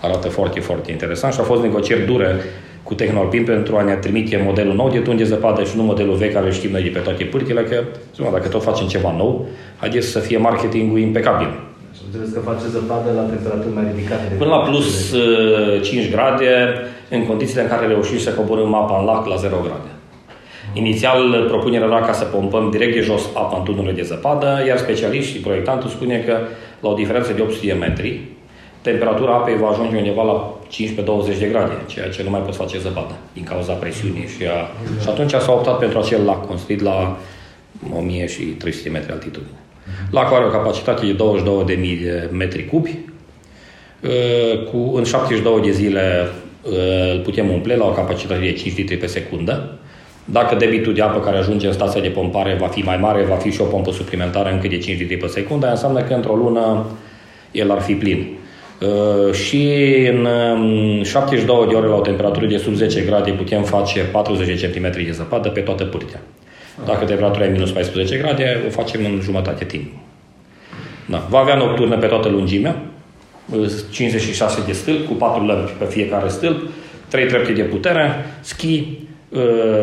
Arată 0.02 0.28
foarte, 0.28 0.60
foarte 0.60 0.92
interesant 0.92 1.34
și 1.34 1.40
a 1.40 1.44
fost 1.44 1.62
negocieri 1.62 2.06
dure 2.06 2.36
cu 2.84 2.94
Tehnoalpin 2.94 3.44
pentru 3.44 3.76
a 3.76 3.82
ne 3.82 3.94
trimite 3.94 4.42
modelul 4.46 4.76
nou 4.76 4.90
de 4.90 5.00
tun 5.00 5.18
de 5.18 5.24
zăpadă 5.24 5.64
și 5.64 5.76
nu 5.76 5.84
modelul 5.84 6.16
vechi 6.16 6.34
care 6.34 6.52
știm 6.52 6.72
noi 6.72 6.82
de 6.82 6.90
pe 6.90 7.00
toate 7.00 7.24
pârtile, 7.24 7.62
că 7.62 7.84
dacă 8.32 8.48
tot 8.48 8.64
facem 8.64 8.88
ceva 8.88 9.16
nou, 9.18 9.48
haideți 9.78 10.08
să 10.08 10.20
fie 10.20 10.38
marketingul 10.38 11.00
impecabil. 11.00 11.67
Înțeles 12.08 12.30
că 12.34 12.40
face 12.40 12.66
zăpadă 12.68 13.10
la 13.20 13.26
temperaturi 13.34 13.74
mai 13.74 13.86
ridicate. 13.92 14.36
Până 14.38 14.50
la 14.50 14.62
plus 14.70 14.90
5 15.82 16.06
uh, 16.06 16.12
grade, 16.12 16.52
în 17.10 17.26
condițiile 17.26 17.62
în 17.62 17.68
care 17.68 17.88
reușim 17.88 18.18
să 18.18 18.30
coborâm 18.30 18.74
apa 18.74 19.00
în 19.00 19.06
lac 19.06 19.28
la 19.28 19.36
0 19.36 19.56
grade. 19.64 19.92
Inițial, 20.74 21.46
propunerea 21.48 21.88
era 21.88 22.00
ca 22.00 22.12
să 22.12 22.26
pompăm 22.26 22.70
direct 22.70 22.94
de 22.94 23.02
jos 23.02 23.24
apa 23.34 23.58
în 23.58 23.64
tunurile 23.64 23.94
de 23.94 24.02
zăpadă, 24.02 24.64
iar 24.68 24.78
specialiștii 24.78 25.36
și 25.36 25.42
proiectantul 25.42 25.90
spune 25.90 26.18
că 26.18 26.38
la 26.80 26.90
o 26.90 26.94
diferență 26.94 27.34
de 27.34 27.42
800 27.42 27.68
de 27.68 27.74
metri, 27.74 28.22
temperatura 28.82 29.34
apei 29.34 29.58
va 29.58 29.68
ajunge 29.68 29.98
undeva 29.98 30.24
la 30.24 30.54
15-20 31.36 31.40
de 31.40 31.48
grade, 31.52 31.74
ceea 31.86 32.10
ce 32.10 32.24
nu 32.24 32.30
mai 32.30 32.40
poți 32.40 32.58
face 32.58 32.80
zăpadă 32.80 33.16
din 33.34 33.44
cauza 33.44 33.74
presiunii. 33.74 34.28
Și, 34.38 34.44
a... 34.44 34.60
și 35.02 35.10
atunci 35.10 35.32
s-a 35.32 35.52
optat 35.52 35.78
pentru 35.78 35.98
acel 36.00 36.26
lac 36.26 36.48
construit 36.48 36.82
la 36.82 37.18
1300 37.98 38.90
metri 38.90 39.12
altitudine. 39.12 39.58
Lacul 40.12 40.36
are 40.36 40.46
o 40.46 40.50
capacitate 40.50 41.06
de 41.06 41.16
22.000 41.16 42.02
de 42.02 42.30
metri 42.32 42.66
cubi. 42.66 42.98
Uh, 44.02 44.64
cu, 44.72 44.96
în 44.96 45.04
72 45.04 45.62
de 45.62 45.72
zile 45.72 46.28
uh, 46.62 47.14
îl 47.14 47.20
putem 47.20 47.50
umple 47.50 47.76
la 47.76 47.86
o 47.86 47.92
capacitate 47.92 48.40
de 48.40 48.52
5 48.52 48.76
litri 48.76 48.98
pe 48.98 49.06
secundă. 49.06 49.78
Dacă 50.26 50.56
debitul 50.56 50.94
de 50.94 51.02
apă 51.02 51.20
care 51.20 51.38
ajunge 51.38 51.68
în 51.68 51.74
stația 51.74 52.02
de 52.02 52.08
pompare 52.08 52.58
va 52.60 52.68
fi 52.68 52.82
mai 52.82 52.98
mare, 52.98 53.24
va 53.24 53.36
fi 53.36 53.52
și 53.52 53.62
o 53.62 53.66
pompă 53.66 53.92
suplimentară 53.92 54.50
încă 54.50 54.68
de 54.68 54.78
5 54.78 55.00
litri 55.00 55.18
pe 55.18 55.28
secundă, 55.28 55.70
înseamnă 55.70 56.02
că 56.02 56.14
într-o 56.14 56.36
lună 56.36 56.86
el 57.52 57.72
ar 57.72 57.82
fi 57.82 57.94
plin. 57.94 58.28
Uh, 58.82 59.34
și 59.34 59.74
în 60.10 60.28
72 61.04 61.56
um, 61.56 61.70
de 61.70 61.76
ore 61.76 61.88
la 61.88 61.96
o 61.96 62.02
temperatură 62.02 62.46
de 62.46 62.58
sub 62.58 62.74
10 62.74 63.02
grade 63.02 63.32
putem 63.32 63.64
face 63.64 64.00
40 64.00 64.66
cm 64.66 64.92
de 64.92 65.12
zăpadă 65.12 65.50
pe 65.50 65.60
toată 65.60 65.84
pârtea. 65.84 66.22
Dacă 66.86 67.06
temperatura 67.06 67.46
e 67.46 67.50
minus 67.50 67.72
14 67.72 68.18
grade, 68.18 68.64
o 68.68 68.70
facem 68.70 69.06
în 69.06 69.20
jumătate 69.22 69.66
timp. 69.66 69.92
Da. 71.06 71.28
Va 71.30 71.40
avea 71.40 71.56
nocturnă 71.56 71.98
pe 71.98 72.06
toată 72.06 72.28
lungimea, 72.30 72.76
56 73.90 74.62
de 74.66 74.72
stâlpi, 74.72 75.08
cu 75.08 75.14
4 75.14 75.46
lămpi 75.46 75.72
pe 75.72 75.86
fiecare 75.86 76.30
stâlp, 76.30 76.70
3 77.08 77.26
trepte 77.26 77.52
de 77.52 77.62
putere, 77.62 78.26
schi, 78.42 78.98
uh, 79.30 79.42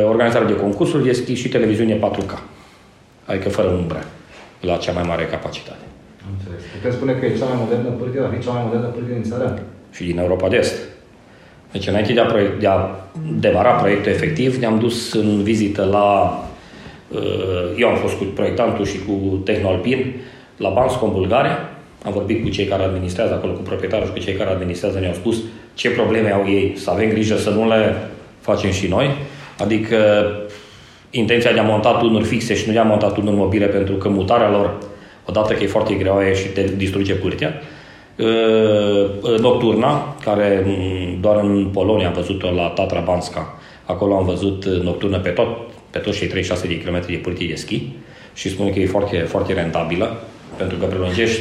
organizare 0.09 0.45
de 0.45 0.57
concursuri 0.57 1.05
de 1.05 1.13
schi 1.13 1.35
și 1.35 1.49
televiziune 1.49 1.95
4K. 1.95 2.39
Adică 3.25 3.49
fără 3.49 3.69
umbră, 3.69 4.05
la 4.61 4.77
cea 4.77 4.93
mai 4.93 5.03
mare 5.07 5.25
capacitate. 5.25 5.85
Înțeles. 6.39 6.63
Puteți 6.77 6.97
spune 6.97 7.13
că 7.13 7.27
e 7.27 7.39
cea 7.39 7.45
mai 7.45 7.57
modernă 7.59 7.89
pârtie, 7.89 8.21
dar 8.21 8.39
cea 8.45 8.51
mai 8.51 8.63
modernă 8.65 8.87
pârtie 8.87 9.15
din 9.15 9.31
țară? 9.31 9.63
Și 9.93 10.05
din 10.05 10.19
Europa 10.19 10.49
de 10.49 10.57
Est. 10.57 10.75
Deci 11.73 11.87
înainte 11.87 12.13
de 12.13 12.21
a, 12.21 12.25
proiect, 12.25 12.61
de 12.61 12.67
a 12.67 12.89
demara 13.39 13.71
proiectul 13.71 14.13
efectiv, 14.13 14.57
ne-am 14.57 14.79
dus 14.79 15.13
în 15.13 15.43
vizită 15.43 15.85
la 15.85 16.39
Uh, 16.49 16.53
eu 17.76 17.88
am 17.88 17.97
fost 17.97 18.14
cu 18.14 18.25
proiectantul 18.25 18.85
și 18.85 18.99
cu 18.99 19.40
Tehnoalpin 19.44 20.14
la 20.56 20.68
Bansco 20.68 21.04
în 21.04 21.12
Bulgaria. 21.12 21.59
Am 22.04 22.12
vorbit 22.12 22.42
cu 22.42 22.49
cei 22.49 22.64
care 22.64 22.83
administrează 22.83 23.33
acolo, 23.33 23.52
cu 23.52 23.61
proprietarul 23.61 24.06
și 24.06 24.12
cu 24.12 24.18
cei 24.18 24.35
care 24.35 24.50
administrează. 24.50 24.99
Ne-au 24.99 25.14
spus 25.14 25.37
ce 25.75 25.90
probleme 25.90 26.30
au 26.30 26.44
ei, 26.49 26.73
să 26.76 26.90
avem 26.90 27.09
grijă 27.09 27.37
să 27.37 27.50
nu 27.50 27.68
le 27.68 27.94
facem 28.40 28.71
și 28.71 28.87
noi. 28.87 29.11
Adică 29.59 29.97
intenția 31.11 31.52
de 31.52 31.59
a 31.59 31.62
monta 31.62 31.92
tunuri 31.92 32.25
fixe 32.25 32.54
și 32.54 32.66
nu 32.66 32.73
de 32.73 32.78
a 32.78 32.83
monta 32.83 33.06
tunuri 33.06 33.37
mobile 33.37 33.66
pentru 33.66 33.94
că 33.94 34.09
mutarea 34.09 34.50
lor, 34.50 34.78
odată 35.26 35.52
că 35.52 35.62
e 35.62 35.66
foarte 35.66 35.94
greoaie 35.94 36.35
și 36.35 36.47
te 36.47 36.62
distruge 36.76 37.14
pârtea. 37.14 37.61
Uh, 38.18 39.38
nocturna, 39.38 40.16
care 40.25 40.62
mm, 40.66 41.21
doar 41.21 41.37
în 41.37 41.68
Polonia 41.73 42.06
am 42.06 42.12
văzut-o 42.12 42.50
la 42.50 42.66
Tatra 42.66 43.00
Banska, 43.00 43.59
acolo 43.85 44.16
am 44.16 44.25
văzut 44.25 44.64
nocturnă 44.64 45.18
pe 45.18 45.28
tot 45.28 45.49
pe 45.95 46.01
toți 46.01 46.19
cei 46.19 46.27
36 46.27 46.67
de 46.67 46.79
km 46.79 47.07
de 47.07 47.21
pârtii 47.23 47.49
de 47.49 47.55
schi 47.55 47.83
și 48.35 48.51
spune 48.51 48.71
că 48.71 48.79
e 48.79 48.87
foarte, 48.87 49.17
foarte 49.17 49.53
rentabilă, 49.53 50.23
pentru 50.57 50.77
că 50.77 50.85
prelungești 50.85 51.41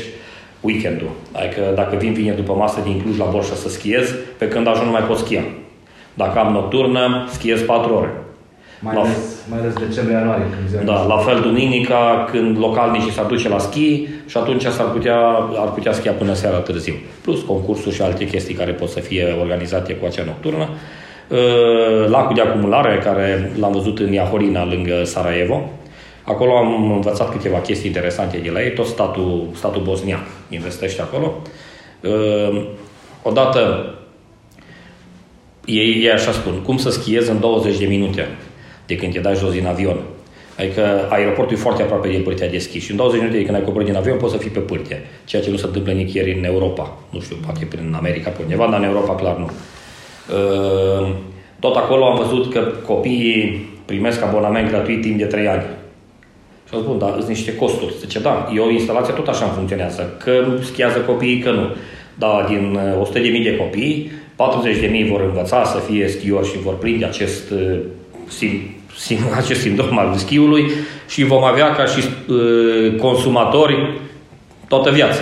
weekendul. 0.62 1.10
Adică 1.32 1.62
dacă 1.76 1.96
vin 1.96 2.14
vineri 2.14 2.36
după 2.36 2.54
masă 2.54 2.80
din 2.84 3.02
Cluj 3.02 3.18
la 3.18 3.26
Borșa 3.26 3.56
să 3.56 3.70
schiez, 3.70 4.16
pe 4.38 4.48
când 4.48 4.68
ajung 4.68 4.86
nu 4.86 4.92
mai 4.92 5.02
pot 5.02 5.18
schia. 5.18 5.44
Dacă 6.14 6.40
am 6.40 6.54
nocturnă, 6.54 7.28
schiez 7.32 7.62
4 7.62 7.94
ore. 7.94 8.12
Mai 8.80 8.96
ales, 8.96 9.18
mai 9.50 9.60
ales 9.60 9.74
decembrie-ianuarie. 9.74 10.46
Când 10.72 10.86
da, 10.86 11.04
la 11.04 11.18
fel 11.18 11.40
duminica, 11.42 12.28
când 12.32 12.58
localnicii 12.58 13.12
s-ar 13.12 13.26
duce 13.26 13.50
la 13.50 13.60
schi 13.60 14.08
și 14.26 14.38
atunci 14.38 14.66
s-ar 14.66 14.90
putea, 14.90 15.18
ar 15.56 15.72
putea 15.74 15.92
schia 15.92 16.12
până 16.12 16.34
seara 16.34 16.58
târziu. 16.58 16.94
Plus 17.22 17.42
concursuri 17.42 17.96
și 17.96 18.02
alte 18.02 18.28
chestii 18.28 18.56
care 18.56 18.72
pot 18.72 18.90
să 18.90 19.00
fie 19.00 19.36
organizate 19.40 19.94
cu 19.94 20.06
acea 20.06 20.24
nocturnă. 20.24 20.70
Uh, 21.34 22.10
lacul 22.10 22.36
de 22.36 22.42
acumulare, 22.42 23.00
care 23.04 23.52
l-am 23.60 23.72
văzut 23.72 24.00
în 24.00 24.12
Iahorina, 24.12 24.66
lângă 24.66 25.04
Sarajevo. 25.04 25.70
Acolo 26.24 26.58
am 26.58 26.92
învățat 26.92 27.32
câteva 27.32 27.58
chestii 27.58 27.88
interesante 27.88 28.38
de 28.38 28.50
la 28.50 28.64
ei. 28.64 28.74
Tot 28.74 28.86
statul, 28.86 29.48
statul 29.54 29.82
bosniac 29.82 30.26
investește 30.50 31.02
acolo. 31.02 31.42
Uh, 32.02 32.64
odată, 33.22 33.94
ei, 35.66 36.02
ei 36.04 36.12
așa 36.12 36.32
spun, 36.32 36.62
cum 36.62 36.78
să 36.78 36.90
schiez 36.90 37.28
în 37.28 37.40
20 37.40 37.78
de 37.78 37.86
minute 37.86 38.28
de 38.86 38.96
când 38.96 39.14
te 39.14 39.20
dai 39.20 39.36
jos 39.36 39.52
din 39.52 39.68
avion. 39.68 40.00
Adică 40.58 41.08
aeroportul 41.10 41.56
e 41.56 41.60
foarte 41.60 41.82
aproape 41.82 42.08
de 42.08 42.18
pârtia 42.18 42.48
de 42.48 42.58
schi 42.58 42.80
și 42.80 42.92
în 42.92 42.98
20 42.98 43.20
minute 43.20 43.38
de 43.38 43.44
când 43.44 43.58
ai 43.58 43.64
coborât 43.64 43.88
din 43.88 43.96
avion 43.96 44.18
poți 44.18 44.34
să 44.34 44.38
fii 44.38 44.50
pe 44.50 44.60
pârtie, 44.60 45.02
ceea 45.26 45.42
ce 45.42 45.50
nu 45.50 45.58
se 45.58 45.66
întâmplă 45.66 45.92
nicăieri 45.92 46.38
în 46.38 46.44
Europa. 46.44 46.98
Nu 47.10 47.20
știu, 47.20 47.36
poate 47.46 47.66
prin 47.66 47.94
America, 47.98 48.30
pe 48.30 48.42
undeva, 48.42 48.68
dar 48.68 48.80
în 48.80 48.86
Europa 48.86 49.16
clar 49.16 49.38
nu. 49.38 49.50
Ă, 50.32 51.08
tot 51.60 51.76
acolo 51.76 52.06
am 52.06 52.18
văzut 52.18 52.54
că 52.54 52.60
copiii 52.86 53.70
primesc 53.86 54.24
abonament 54.24 54.70
gratuit 54.70 55.02
timp 55.02 55.18
de 55.18 55.26
3 55.26 55.48
ani. 55.48 55.64
Și 56.68 56.74
am 56.74 56.82
spus, 56.82 56.98
da, 56.98 57.14
sunt 57.16 57.28
niște 57.28 57.56
costuri. 57.56 57.94
Zice, 58.00 58.20
da, 58.20 58.52
e 58.56 58.60
o 58.60 58.70
instalație 58.70 59.14
tot 59.14 59.28
așa 59.28 59.46
funcționează. 59.46 60.18
Că 60.24 60.46
schiază 60.62 61.00
copiii, 61.00 61.40
că 61.40 61.52
nu. 61.52 61.76
Da, 62.16 62.46
din 62.50 62.80
100.000 63.14 63.44
de 63.44 63.56
copii, 63.56 64.12
40.000 65.06 65.10
vor 65.10 65.22
învăța 65.22 65.64
să 65.64 65.78
fie 65.78 66.08
schiori 66.08 66.48
și 66.48 66.60
vor 66.60 66.78
prinde 66.78 67.06
acest 67.06 67.54
acest 69.42 69.62
sindrom 69.62 69.98
al 69.98 70.16
schiului 70.16 70.72
și 71.08 71.24
vom 71.24 71.44
avea 71.44 71.76
ca 71.76 71.86
și 71.86 72.04
uh, 72.28 73.00
consumatori 73.00 74.00
toată 74.68 74.90
viața. 74.90 75.22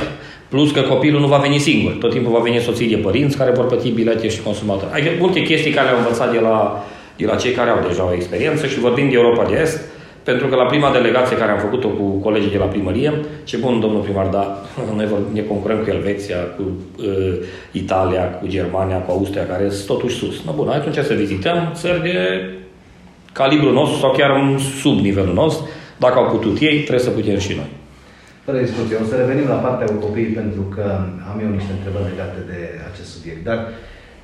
Plus 0.52 0.72
că 0.72 0.82
copilul 0.82 1.22
nu 1.22 1.28
va 1.28 1.38
veni 1.38 1.58
singur. 1.58 1.92
Tot 1.92 2.12
timpul 2.12 2.32
va 2.32 2.40
veni 2.40 2.60
soții 2.60 2.90
de 2.90 2.96
părinți 2.96 3.38
care 3.38 3.52
vor 3.52 3.66
plăti 3.66 3.90
bilete 3.90 4.28
și 4.30 4.42
consumatori. 4.42 4.92
Adică 4.94 5.10
multe 5.20 5.42
chestii 5.42 5.72
care 5.72 5.90
au 5.90 5.98
învățat 5.98 6.32
de 6.32 6.40
la, 6.40 6.84
de 7.18 7.26
la 7.26 7.36
cei 7.36 7.52
care 7.52 7.70
au 7.70 7.80
deja 7.88 8.04
o 8.10 8.14
experiență 8.14 8.68
și 8.68 8.80
vorbim 8.80 9.10
de 9.10 9.16
Europa 9.16 9.44
de 9.50 9.60
Est, 9.62 9.80
pentru 10.24 10.48
că 10.48 10.56
la 10.56 10.64
prima 10.66 10.92
delegație 10.92 11.38
care 11.38 11.52
am 11.52 11.58
făcut-o 11.58 11.88
cu 11.88 12.04
colegii 12.04 12.52
de 12.52 12.58
la 12.58 12.66
primărie, 12.66 13.14
ce 13.44 13.58
bun, 13.58 13.80
domnul 13.80 14.02
primar, 14.02 14.26
da, 14.26 14.62
noi 14.96 15.08
ne 15.34 15.42
concurăm 15.42 15.78
cu 15.78 15.90
Elveția, 15.90 16.38
cu 16.38 16.64
uh, 16.98 17.34
Italia, 17.72 18.24
cu 18.30 18.48
Germania, 18.48 18.98
cu 18.98 19.12
Austria, 19.12 19.46
care 19.46 19.70
sunt 19.70 19.88
totuși 19.88 20.16
sus. 20.16 20.44
No, 20.46 20.52
bun, 20.56 20.68
atunci 20.68 21.06
să 21.06 21.14
vizităm 21.14 21.72
țări 21.74 22.02
de 22.02 22.16
calibrul 23.34 23.74
nostru 23.74 24.00
sau 24.00 24.12
chiar 24.12 24.60
sub 24.82 25.00
nivelul 25.00 25.34
nostru. 25.34 25.70
Dacă 25.98 26.18
au 26.18 26.26
putut 26.26 26.60
ei, 26.60 26.78
trebuie 26.78 27.06
să 27.06 27.10
putem 27.10 27.38
și 27.38 27.54
noi. 27.56 27.80
Fără 28.52 28.64
discuție. 28.70 29.02
O 29.04 29.10
să 29.12 29.16
revenim 29.24 29.48
la 29.56 29.64
partea 29.66 29.88
cu 29.92 29.98
copiii 30.08 30.38
pentru 30.42 30.64
că 30.76 30.86
am 31.30 31.38
eu 31.44 31.50
niște 31.58 31.74
întrebări 31.78 32.10
legate 32.12 32.40
de 32.52 32.60
acest 32.90 33.10
subiect. 33.16 33.42
Dar 33.50 33.60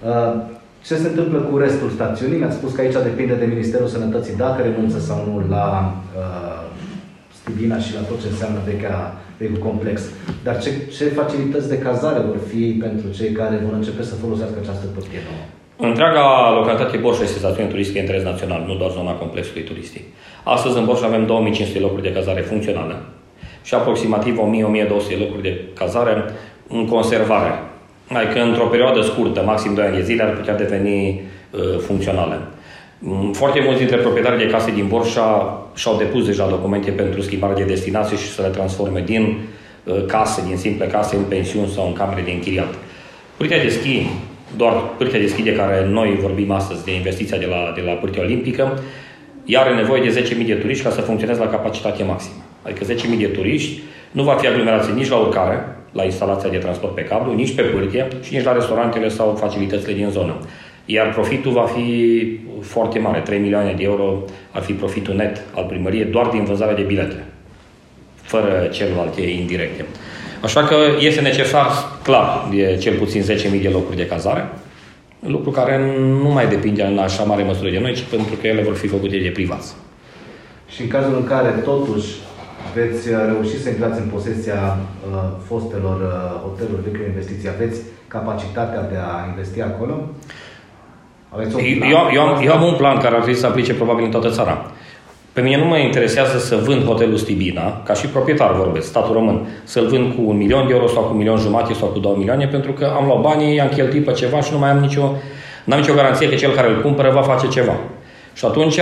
uh, 0.10 0.34
ce 0.88 0.96
se 1.02 1.08
întâmplă 1.12 1.40
cu 1.48 1.54
restul 1.66 1.90
stațiunii? 1.98 2.40
Mi-ați 2.42 2.60
spus 2.60 2.72
că 2.74 2.82
aici 2.82 3.08
depinde 3.12 3.36
de 3.42 3.52
Ministerul 3.54 3.90
Sănătății 3.96 4.42
dacă 4.46 4.60
renunță 4.62 5.00
sau 5.10 5.18
nu 5.28 5.36
la 5.56 5.68
uh, 6.22 6.62
Stibina 7.38 7.78
și 7.86 7.92
la 7.98 8.04
tot 8.10 8.20
ce 8.22 8.30
înseamnă 8.32 8.60
vechea, 8.72 8.98
vechiul 9.40 9.66
complex. 9.70 9.98
Dar 10.46 10.56
ce, 10.64 10.70
ce 10.96 11.06
facilități 11.20 11.72
de 11.74 11.84
cazare 11.88 12.20
vor 12.30 12.40
fi 12.50 12.64
pentru 12.86 13.08
cei 13.18 13.32
care 13.40 13.56
vor 13.66 13.74
începe 13.78 14.04
să 14.10 14.22
folosească 14.24 14.58
această 14.60 14.86
pârtie 14.96 15.22
nouă? 15.28 15.44
Întreaga 15.90 16.26
localitate 16.60 16.98
Borșa 17.04 17.24
este 17.24 17.44
stațiune 17.44 17.70
turistică 17.74 18.00
interes 18.00 18.24
național, 18.32 18.62
nu 18.70 18.76
doar 18.82 18.92
zona 18.98 19.22
complexului 19.24 19.68
turistic. 19.70 20.04
Astăzi 20.56 20.78
în 20.78 20.86
Borșa 20.86 21.06
avem 21.06 21.26
2500 21.26 21.80
locuri 21.80 22.08
de 22.08 22.16
cazare 22.18 22.42
funcționale 22.52 22.96
și 23.68 23.74
aproximativ 23.74 24.38
1000-1200 24.38 25.20
locuri 25.20 25.42
de 25.42 25.62
cazare 25.74 26.24
în 26.68 26.88
conservare. 26.88 27.52
Adică 28.14 28.42
într-o 28.42 28.66
perioadă 28.66 29.02
scurtă, 29.02 29.42
maxim 29.46 29.74
2 29.74 29.86
ani 29.86 29.96
de 29.96 30.04
zile, 30.04 30.24
ar 30.24 30.34
putea 30.34 30.56
deveni 30.56 31.22
uh, 31.52 31.60
funcționale. 31.80 32.40
Mm, 33.00 33.34
foarte 33.34 33.60
mulți 33.60 33.80
dintre 33.80 33.98
proprietarii 33.98 34.46
de 34.46 34.52
case 34.52 34.72
din 34.72 34.88
Borșa 34.88 35.62
și-au 35.76 35.98
depus 35.98 36.26
deja 36.26 36.48
documente 36.48 36.92
pentru 36.92 37.22
schimbare 37.22 37.54
de 37.54 37.64
destinație 37.64 38.18
și 38.18 38.28
să 38.28 38.42
le 38.42 38.48
transforme 38.48 39.02
din 39.06 39.38
uh, 39.84 40.06
case, 40.06 40.44
din 40.48 40.58
simple 40.58 40.86
case, 40.86 41.16
în 41.16 41.24
pensiuni 41.24 41.68
sau 41.68 41.88
în 41.88 41.94
camere 41.94 42.22
de 42.22 42.32
închiriat. 42.32 42.74
Pârtia 43.38 43.62
de 43.62 43.70
schi 43.70 44.10
doar 44.58 44.74
pârtia 44.98 45.20
de 45.20 45.28
schi 45.28 45.42
de 45.42 45.56
care 45.56 45.88
noi 45.90 46.18
vorbim 46.22 46.52
astăzi, 46.52 46.86
de 46.86 46.96
investiția 46.96 47.38
de 47.38 47.46
la, 47.46 47.72
de 47.76 47.82
la 47.82 47.92
pârtia 47.92 48.22
olimpică, 48.22 48.80
ea 49.46 49.62
are 49.62 49.76
nevoie 49.76 50.10
de 50.10 50.28
10.000 50.40 50.46
de 50.46 50.54
turiști 50.54 50.84
ca 50.84 50.90
să 50.90 51.02
funcționeze 51.02 51.40
la 51.40 51.50
capacitate 51.50 52.04
maximă. 52.04 52.47
Adică 52.62 52.86
10.000 52.86 53.18
de 53.18 53.26
turiști, 53.26 53.80
nu 54.12 54.24
va 54.24 54.34
fi 54.34 54.48
aglomerație 54.48 54.94
nici 54.94 55.10
la 55.10 55.16
urcare, 55.16 55.78
la 55.92 56.04
instalația 56.04 56.50
de 56.50 56.58
transport 56.58 56.96
pe 56.96 57.02
cablu, 57.02 57.34
nici 57.34 57.56
pe 57.56 57.62
pârtie 57.62 58.08
și 58.22 58.34
nici 58.34 58.44
la 58.44 58.54
restaurantele 58.54 59.10
sau 59.10 59.36
facilitățile 59.40 59.94
din 59.94 60.10
zonă. 60.10 60.36
Iar 60.86 61.14
profitul 61.14 61.52
va 61.52 61.66
fi 61.76 62.40
foarte 62.62 63.00
mare, 63.00 63.20
3 63.20 63.40
milioane 63.40 63.74
de 63.78 63.84
euro 63.84 64.24
ar 64.52 64.62
fi 64.62 64.74
profitul 64.74 65.16
net 65.16 65.42
al 65.56 65.64
primăriei 65.64 66.06
doar 66.06 66.28
din 66.28 66.44
vânzarea 66.44 66.76
de 66.76 66.82
bilete, 66.82 67.24
fără 68.22 68.70
celelalte 68.72 69.22
indirecte. 69.22 69.86
Așa 70.42 70.64
că 70.64 70.76
este 71.00 71.22
necesar, 71.22 71.68
clar, 72.04 72.48
de 72.52 72.78
cel 72.82 72.98
puțin 72.98 73.22
10.000 73.22 73.62
de 73.62 73.70
locuri 73.70 73.98
de 73.98 74.06
cazare, 74.06 74.50
lucru 75.20 75.52
care 75.52 75.94
nu 76.22 76.30
mai 76.30 76.48
depinde 76.48 76.84
în 76.84 76.98
așa 76.98 77.24
mare 77.24 77.44
măsură 77.44 77.70
de 77.70 77.80
noi, 77.80 77.94
ci 77.94 78.02
pentru 78.02 78.36
că 78.42 78.48
ele 78.48 78.62
vor 78.62 78.76
fi 78.76 78.88
făcute 78.88 79.18
de 79.18 79.30
privați. 79.30 79.74
Și 80.70 80.82
în 80.82 80.88
cazul 80.88 81.16
în 81.16 81.28
care 81.28 81.50
totuși 81.50 82.08
veți 82.76 83.10
reuși 83.30 83.62
să 83.64 83.70
intrați 83.70 84.00
în 84.00 84.10
posesia 84.16 84.78
uh, 84.78 85.30
fostelor 85.48 85.98
uh, 86.02 86.42
hoteluri 86.44 86.84
de 86.84 86.92
investiții, 87.08 87.50
aveți 87.50 87.80
capacitatea 88.08 88.82
de 88.92 88.98
a 89.10 89.28
investi 89.30 89.62
acolo? 89.62 89.96
Aveți 91.30 91.56
un 91.56 91.62
plan? 91.78 91.90
Eu, 91.90 92.02
eu, 92.14 92.22
am, 92.22 92.42
eu 92.46 92.54
am 92.54 92.64
un 92.64 92.76
plan 92.82 92.98
care 92.98 93.16
ar 93.16 93.22
trebui 93.22 93.40
să 93.40 93.48
aplice 93.48 93.74
probabil 93.74 94.06
în 94.06 94.12
toată 94.12 94.30
țara. 94.30 94.72
Pe 95.34 95.42
mine 95.44 95.58
nu 95.58 95.66
mă 95.66 95.78
interesează 95.78 96.38
să 96.38 96.56
vând 96.56 96.84
hotelul 96.84 97.18
Stibina, 97.18 97.82
ca 97.84 97.94
și 97.94 98.08
proprietar 98.08 98.54
vorbesc, 98.54 98.88
statul 98.88 99.14
român, 99.14 99.48
să-l 99.64 99.88
vând 99.88 100.16
cu 100.16 100.22
un 100.26 100.38
milion 100.38 100.68
de 100.68 100.74
euro 100.74 100.88
sau 100.88 101.04
cu 101.04 101.12
un 101.12 101.18
milion 101.18 101.38
jumate 101.38 101.74
sau 101.74 101.88
cu 101.88 102.00
două 102.00 102.16
milioane, 102.16 102.48
pentru 102.48 102.72
că 102.72 102.94
am 102.98 103.06
luat 103.06 103.22
banii, 103.22 103.56
i-am 103.56 103.68
cheltuit 103.68 104.06
pe 104.06 104.12
ceva 104.12 104.42
și 104.42 104.52
nu 104.52 104.58
mai 104.58 104.70
am 104.70 104.78
nicio, 104.78 105.12
n-am 105.64 105.80
nicio 105.80 105.94
garanție 105.94 106.30
că 106.30 106.36
cel 106.36 106.52
care 106.52 106.70
îl 106.70 106.82
cumpără 106.82 107.12
va 107.12 107.22
face 107.22 107.48
ceva. 107.48 107.76
Și 108.34 108.46
atunci 108.46 108.80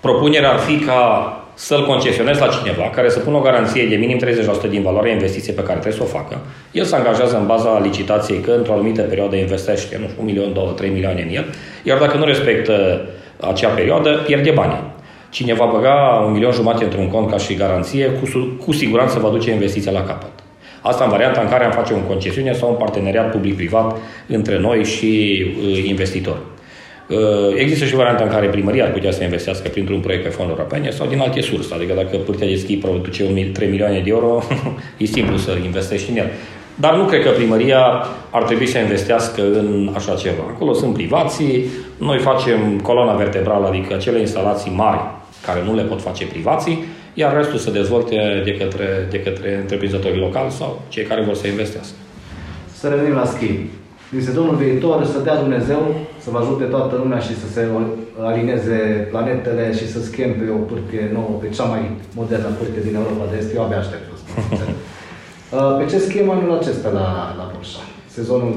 propunerea 0.00 0.50
ar 0.50 0.58
fi 0.58 0.78
ca 0.78 1.30
să-l 1.58 1.86
concesionez 1.86 2.38
la 2.38 2.48
cineva 2.48 2.90
care 2.94 3.08
să 3.08 3.18
pună 3.18 3.36
o 3.36 3.40
garanție 3.40 3.86
de 3.86 3.96
minim 3.96 4.18
30% 4.66 4.68
din 4.70 4.82
valoarea 4.82 5.12
investiției 5.12 5.54
pe 5.54 5.62
care 5.62 5.78
trebuie 5.78 6.00
să 6.00 6.02
o 6.02 6.18
facă. 6.18 6.40
El 6.72 6.84
se 6.84 6.96
angajează 6.96 7.36
în 7.36 7.46
baza 7.46 7.80
licitației 7.82 8.40
că 8.40 8.50
într-o 8.50 8.72
anumită 8.72 9.02
perioadă 9.02 9.36
investește, 9.36 9.98
nu 10.00 10.06
știu, 10.08 10.22
1 10.22 10.30
milion, 10.30 10.52
2, 10.52 10.72
3 10.76 10.90
milioane 10.90 11.22
în 11.22 11.34
el, 11.34 11.44
iar 11.82 11.98
dacă 11.98 12.16
nu 12.16 12.24
respectă 12.24 13.06
acea 13.40 13.68
perioadă, 13.68 14.22
pierde 14.26 14.50
bani. 14.50 14.80
Cine 15.30 15.54
va 15.54 15.68
băga 15.72 16.22
un 16.26 16.32
milion 16.32 16.52
jumate 16.52 16.84
într-un 16.84 17.08
cont 17.08 17.30
ca 17.30 17.36
și 17.36 17.54
garanție, 17.54 18.06
cu, 18.06 18.56
cu 18.64 18.72
siguranță 18.72 19.18
va 19.18 19.28
duce 19.28 19.50
investiția 19.50 19.92
la 19.92 20.04
capăt. 20.04 20.30
Asta 20.80 21.04
în 21.04 21.10
varianta 21.10 21.40
în 21.40 21.48
care 21.48 21.64
am 21.64 21.70
face 21.70 21.92
o 21.92 21.96
concesiune 21.96 22.52
sau 22.52 22.70
un 22.70 22.76
parteneriat 22.76 23.30
public-privat 23.30 23.96
între 24.26 24.58
noi 24.58 24.84
și 24.84 25.44
uh, 25.46 25.84
investitori. 25.84 26.38
Uh, 27.08 27.16
există 27.54 27.84
și 27.84 27.94
varianta 27.94 28.22
în 28.22 28.30
care 28.30 28.46
primăria 28.46 28.84
ar 28.84 28.92
putea 28.92 29.10
să 29.10 29.22
investească 29.22 29.68
printr-un 29.68 30.00
proiect 30.00 30.22
pe 30.22 30.28
fonduri 30.28 30.58
europene 30.58 30.90
sau 30.90 31.06
din 31.06 31.20
alte 31.20 31.40
surse. 31.40 31.74
Adică 31.74 31.92
dacă 31.94 32.16
pârtia 32.16 32.46
de 32.46 32.54
schi 32.54 32.76
produce 32.76 33.50
3 33.52 33.68
milioane 33.68 34.00
de 34.00 34.10
euro, 34.10 34.42
e 34.96 35.04
simplu 35.04 35.36
să 35.36 35.56
investești 35.64 36.10
în 36.10 36.16
el. 36.16 36.30
Dar 36.74 36.96
nu 36.96 37.04
cred 37.04 37.22
că 37.22 37.30
primăria 37.30 38.06
ar 38.30 38.42
trebui 38.42 38.66
să 38.66 38.78
investească 38.78 39.42
în 39.42 39.90
așa 39.94 40.14
ceva. 40.14 40.42
Acolo 40.48 40.72
sunt 40.72 40.94
privații, 40.94 41.64
noi 41.98 42.18
facem 42.18 42.80
coloana 42.82 43.14
vertebrală, 43.14 43.66
adică 43.66 43.94
acele 43.94 44.20
instalații 44.20 44.72
mari 44.74 45.00
care 45.46 45.62
nu 45.64 45.74
le 45.74 45.82
pot 45.82 46.02
face 46.02 46.26
privații, 46.26 46.84
iar 47.14 47.36
restul 47.36 47.58
se 47.58 47.70
dezvolte 47.70 48.42
de 48.44 48.56
către, 48.56 49.06
de 49.10 49.20
către 49.20 49.56
întreprinzătorii 49.60 50.20
locali 50.20 50.50
sau 50.50 50.82
cei 50.88 51.04
care 51.04 51.22
vor 51.22 51.34
să 51.34 51.46
investească. 51.46 51.94
Să 52.72 52.88
revenim 52.88 53.14
la 53.14 53.24
schimb. 53.24 53.58
Din 54.12 54.22
sezonul 54.22 54.54
viitor 54.54 55.04
să 55.04 55.18
dea 55.18 55.36
Dumnezeu 55.44 55.82
să 56.24 56.30
vă 56.30 56.38
ajute 56.38 56.64
toată 56.64 56.94
lumea 57.02 57.18
și 57.18 57.34
să 57.40 57.46
se 57.54 57.62
alineze 58.30 59.08
planetele 59.10 59.64
și 59.78 59.86
să 59.92 59.98
schimbe 60.02 60.44
pe 60.44 60.50
o 60.50 60.62
pârtie 60.70 61.10
nouă, 61.12 61.32
pe 61.40 61.48
cea 61.56 61.64
mai 61.64 61.82
modernă 62.14 62.48
pârtie 62.58 62.82
din 62.86 62.94
Europa 62.94 63.24
de 63.30 63.36
Est. 63.36 63.54
Eu 63.54 63.62
abia 63.62 63.78
aștept 63.78 64.04
să 64.10 64.16
spun. 64.20 64.58
Uh, 65.52 65.76
pe 65.78 65.90
ce 65.90 65.98
schimb 65.98 66.30
anul 66.30 66.58
acesta 66.60 66.88
la, 66.88 67.34
la 67.38 67.50
Bursa? 67.54 67.78
Sezonul 68.06 68.52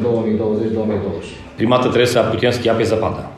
2020-2021. 1.22 1.56
Prima 1.56 1.76
dată 1.76 1.88
trebuie 1.88 2.06
să 2.06 2.30
putem 2.32 2.52
schia 2.52 2.74
pe 2.74 2.84
zăpadă. 2.84 3.30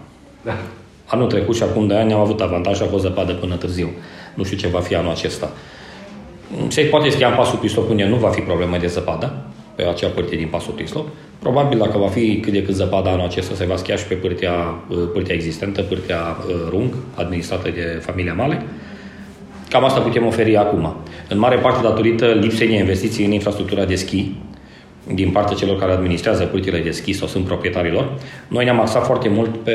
Da. 0.42 0.58
Anul 1.06 1.28
trecut 1.28 1.56
și 1.56 1.64
acum 1.64 1.88
de 1.88 1.94
ani 1.94 2.14
am 2.14 2.20
avut 2.20 2.42
avantaj 2.42 2.76
și 2.76 2.84
a 2.84 2.86
fost 2.86 3.04
zăpadă 3.04 3.34
până 3.34 3.56
târziu. 3.56 3.90
Nu 4.34 4.44
știu 4.44 4.58
ce 4.58 4.68
va 4.68 4.80
fi 4.80 4.96
anul 4.96 5.12
acesta. 5.12 5.50
Se 6.68 6.82
poate 6.82 7.10
schia 7.10 7.28
în 7.28 7.36
pasul 7.36 7.58
Prislop 7.58 7.90
unde 7.90 8.06
nu 8.06 8.16
va 8.16 8.30
fi 8.30 8.42
problemă 8.42 8.78
de 8.78 8.88
zăpadă, 8.88 9.34
pe 9.76 9.84
acea 9.84 10.08
pârtie 10.08 10.38
din 10.38 10.48
pasul 10.48 10.74
Prislop. 10.74 11.08
Probabil 11.42 11.78
dacă 11.78 11.98
va 11.98 12.08
fi 12.08 12.40
cât 12.40 12.54
de 12.54 12.64
cât 12.64 12.76
zăpadă 12.76 13.10
anul 13.10 13.26
acesta, 13.26 13.56
se 13.56 13.66
va 13.66 13.76
schia 13.76 13.96
și 13.96 14.06
pe 14.06 14.14
pârtia, 14.14 14.52
pârtia 15.14 15.36
existentă, 15.36 15.82
pârtia 15.82 16.38
Rung, 16.70 16.94
administrată 17.14 17.70
de 17.70 18.02
familia 18.02 18.34
Male. 18.34 18.62
Cam 19.70 19.84
asta 19.84 20.00
putem 20.00 20.26
oferi 20.26 20.58
acum. 20.58 20.96
În 21.30 21.40
mare 21.40 21.56
parte 21.56 21.82
datorită 21.82 22.26
lipsei 22.26 22.68
de 22.68 22.74
investiții 22.74 23.26
în 23.26 23.32
infrastructura 23.32 23.86
de 23.86 23.96
schi, 23.96 24.32
din 25.14 25.32
partea 25.32 25.56
celor 25.56 25.80
care 25.80 25.92
administrează 25.92 26.44
pârtile 26.44 26.80
de 26.80 26.92
schi 26.92 27.14
sau 27.14 27.28
sunt 27.28 27.46
proprietarilor, 27.46 28.12
noi 28.48 28.64
ne-am 28.64 28.80
axat 28.80 29.06
foarte 29.06 29.30
mult 29.30 29.58
pe 29.58 29.74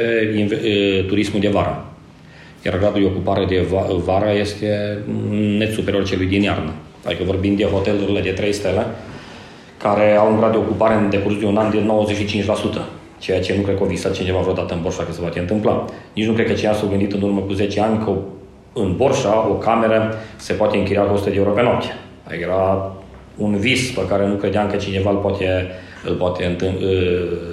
turismul 1.06 1.40
de 1.40 1.48
vară. 1.48 1.84
Iar 2.64 2.78
gradul 2.78 3.00
de 3.00 3.06
ocupare 3.06 3.44
de 3.44 3.66
vară 4.04 4.30
este 4.40 4.98
net 5.58 5.72
superior 5.72 6.04
celui 6.04 6.26
din 6.26 6.42
iarnă. 6.42 6.72
Adică 7.04 7.22
vorbim 7.24 7.56
de 7.56 7.64
hotelurile 7.64 8.20
de 8.20 8.30
3 8.30 8.52
stele, 8.52 8.86
care 9.78 10.16
au 10.16 10.30
un 10.32 10.38
grad 10.38 10.50
de 10.50 10.56
ocupare 10.56 10.94
în 10.94 11.10
decurs 11.10 11.38
de 11.38 11.46
un 11.46 11.56
an 11.56 11.70
de 11.70 11.90
95%, 12.78 12.80
ceea 13.18 13.40
ce 13.40 13.54
nu 13.56 13.62
cred 13.62 13.76
că 13.76 13.82
o 13.82 13.86
visat 13.86 14.12
cineva 14.12 14.38
vreodată 14.38 14.74
în 14.74 14.82
Borșa 14.82 15.02
că 15.02 15.12
se 15.12 15.20
poate 15.20 15.38
întâmpla. 15.38 15.84
Nici 16.12 16.26
nu 16.26 16.32
cred 16.32 16.46
că 16.46 16.52
cineva 16.52 16.74
s-a 16.74 16.86
gândit 16.86 17.12
în 17.12 17.22
urmă 17.22 17.40
cu 17.40 17.52
10 17.52 17.80
ani 17.80 18.04
că 18.04 18.10
în 18.72 18.96
Borșa 18.96 19.46
o 19.50 19.52
cameră 19.52 20.14
se 20.36 20.52
poate 20.52 20.76
închiria 20.76 21.02
cu 21.02 21.14
100 21.14 21.30
de 21.30 21.36
euro 21.36 21.50
pe 21.50 21.62
noapte. 21.62 21.86
Adică 22.26 22.42
era 22.44 22.92
un 23.36 23.56
vis 23.56 23.90
pe 23.90 24.06
care 24.08 24.26
nu 24.26 24.34
credeam 24.34 24.70
că 24.70 24.76
cineva 24.76 25.10
îl 25.10 25.16
poate, 25.16 25.66
îl 26.04 26.14
poate, 26.14 26.56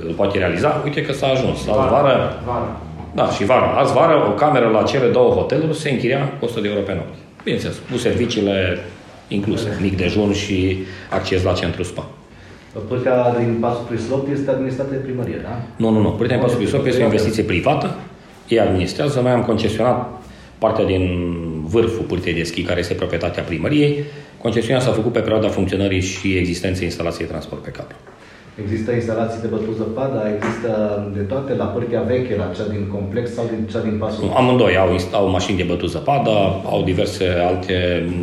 îl 0.08 0.14
poate 0.16 0.38
realiza. 0.38 0.82
Uite 0.84 1.02
că 1.02 1.14
s-a 1.14 1.28
ajuns. 1.28 1.66
La 1.66 1.74
vară, 1.74 2.42
vară. 2.46 2.78
Da, 3.16 3.30
și 3.30 3.46
vara. 3.46 3.66
Azi 3.66 3.94
vară, 3.94 4.26
o 4.28 4.32
cameră 4.32 4.70
la 4.70 4.84
cele 4.84 5.08
două 5.08 5.34
hoteluri 5.34 5.78
se 5.78 5.90
închiria 5.90 6.32
cu 6.40 6.46
100 6.46 6.62
de 6.62 6.68
euro 6.68 6.82
pe 6.82 6.94
noapte. 6.94 7.18
Bineînțeles, 7.44 7.78
cu 7.92 7.98
serviciile 7.98 8.78
incluse, 9.36 9.78
mic 9.82 9.98
dejun 9.98 10.34
și 10.34 10.78
acces 11.10 11.44
la 11.44 11.54
centru 11.54 11.84
spa. 11.84 12.10
Pârtea 12.88 13.36
din 13.38 13.58
Pasul 13.60 13.86
Prislop 13.90 14.28
este 14.32 14.52
administrată 14.52 14.90
de 14.90 14.96
primărie, 14.96 15.40
da? 15.44 15.62
Nu, 15.76 15.90
nu, 15.90 16.02
nu. 16.02 16.10
Pârtea 16.10 16.36
din 16.36 16.46
Pasul 16.46 16.60
Prislop 16.60 16.86
este 16.86 17.02
o 17.02 17.06
investiție 17.06 17.44
privată. 17.44 17.96
Ei 18.48 18.60
administrează. 18.60 19.20
Noi 19.20 19.32
am 19.32 19.44
concesionat 19.44 20.22
partea 20.58 20.86
din 20.86 21.34
vârful 21.64 22.06
pârtiei 22.06 22.34
de 22.34 22.44
schi, 22.44 22.62
care 22.62 22.80
este 22.80 22.94
proprietatea 22.94 23.44
primăriei. 23.44 24.04
Concesiunea 24.38 24.82
s-a 24.82 24.92
făcut 24.92 25.12
pe 25.12 25.20
perioada 25.20 25.48
funcționării 25.48 26.02
și 26.02 26.38
existenței 26.38 26.86
instalației 26.86 27.26
de 27.26 27.32
transport 27.32 27.62
pe 27.62 27.70
cablu. 27.70 27.96
Există 28.62 28.92
instalații 28.92 29.42
de 29.42 29.48
bătut 29.48 29.76
zăpadă, 29.76 30.32
există 30.36 30.72
de 31.16 31.20
toate 31.20 31.54
la 31.54 31.66
pârtia 31.66 32.02
veche, 32.02 32.36
la 32.36 32.52
cea 32.56 32.68
din 32.70 32.88
complex 32.94 33.34
sau 33.34 33.46
din 33.46 33.68
cea 33.72 33.80
din 33.80 33.98
pasul? 33.98 34.32
Amândoi 34.36 34.78
au, 34.78 34.98
au 35.12 35.30
mașini 35.30 35.58
de 35.58 35.64
bătut 35.64 35.90
zăpadă, 35.90 36.30
au 36.66 36.82
diverse 36.86 37.26
alte 37.48 37.76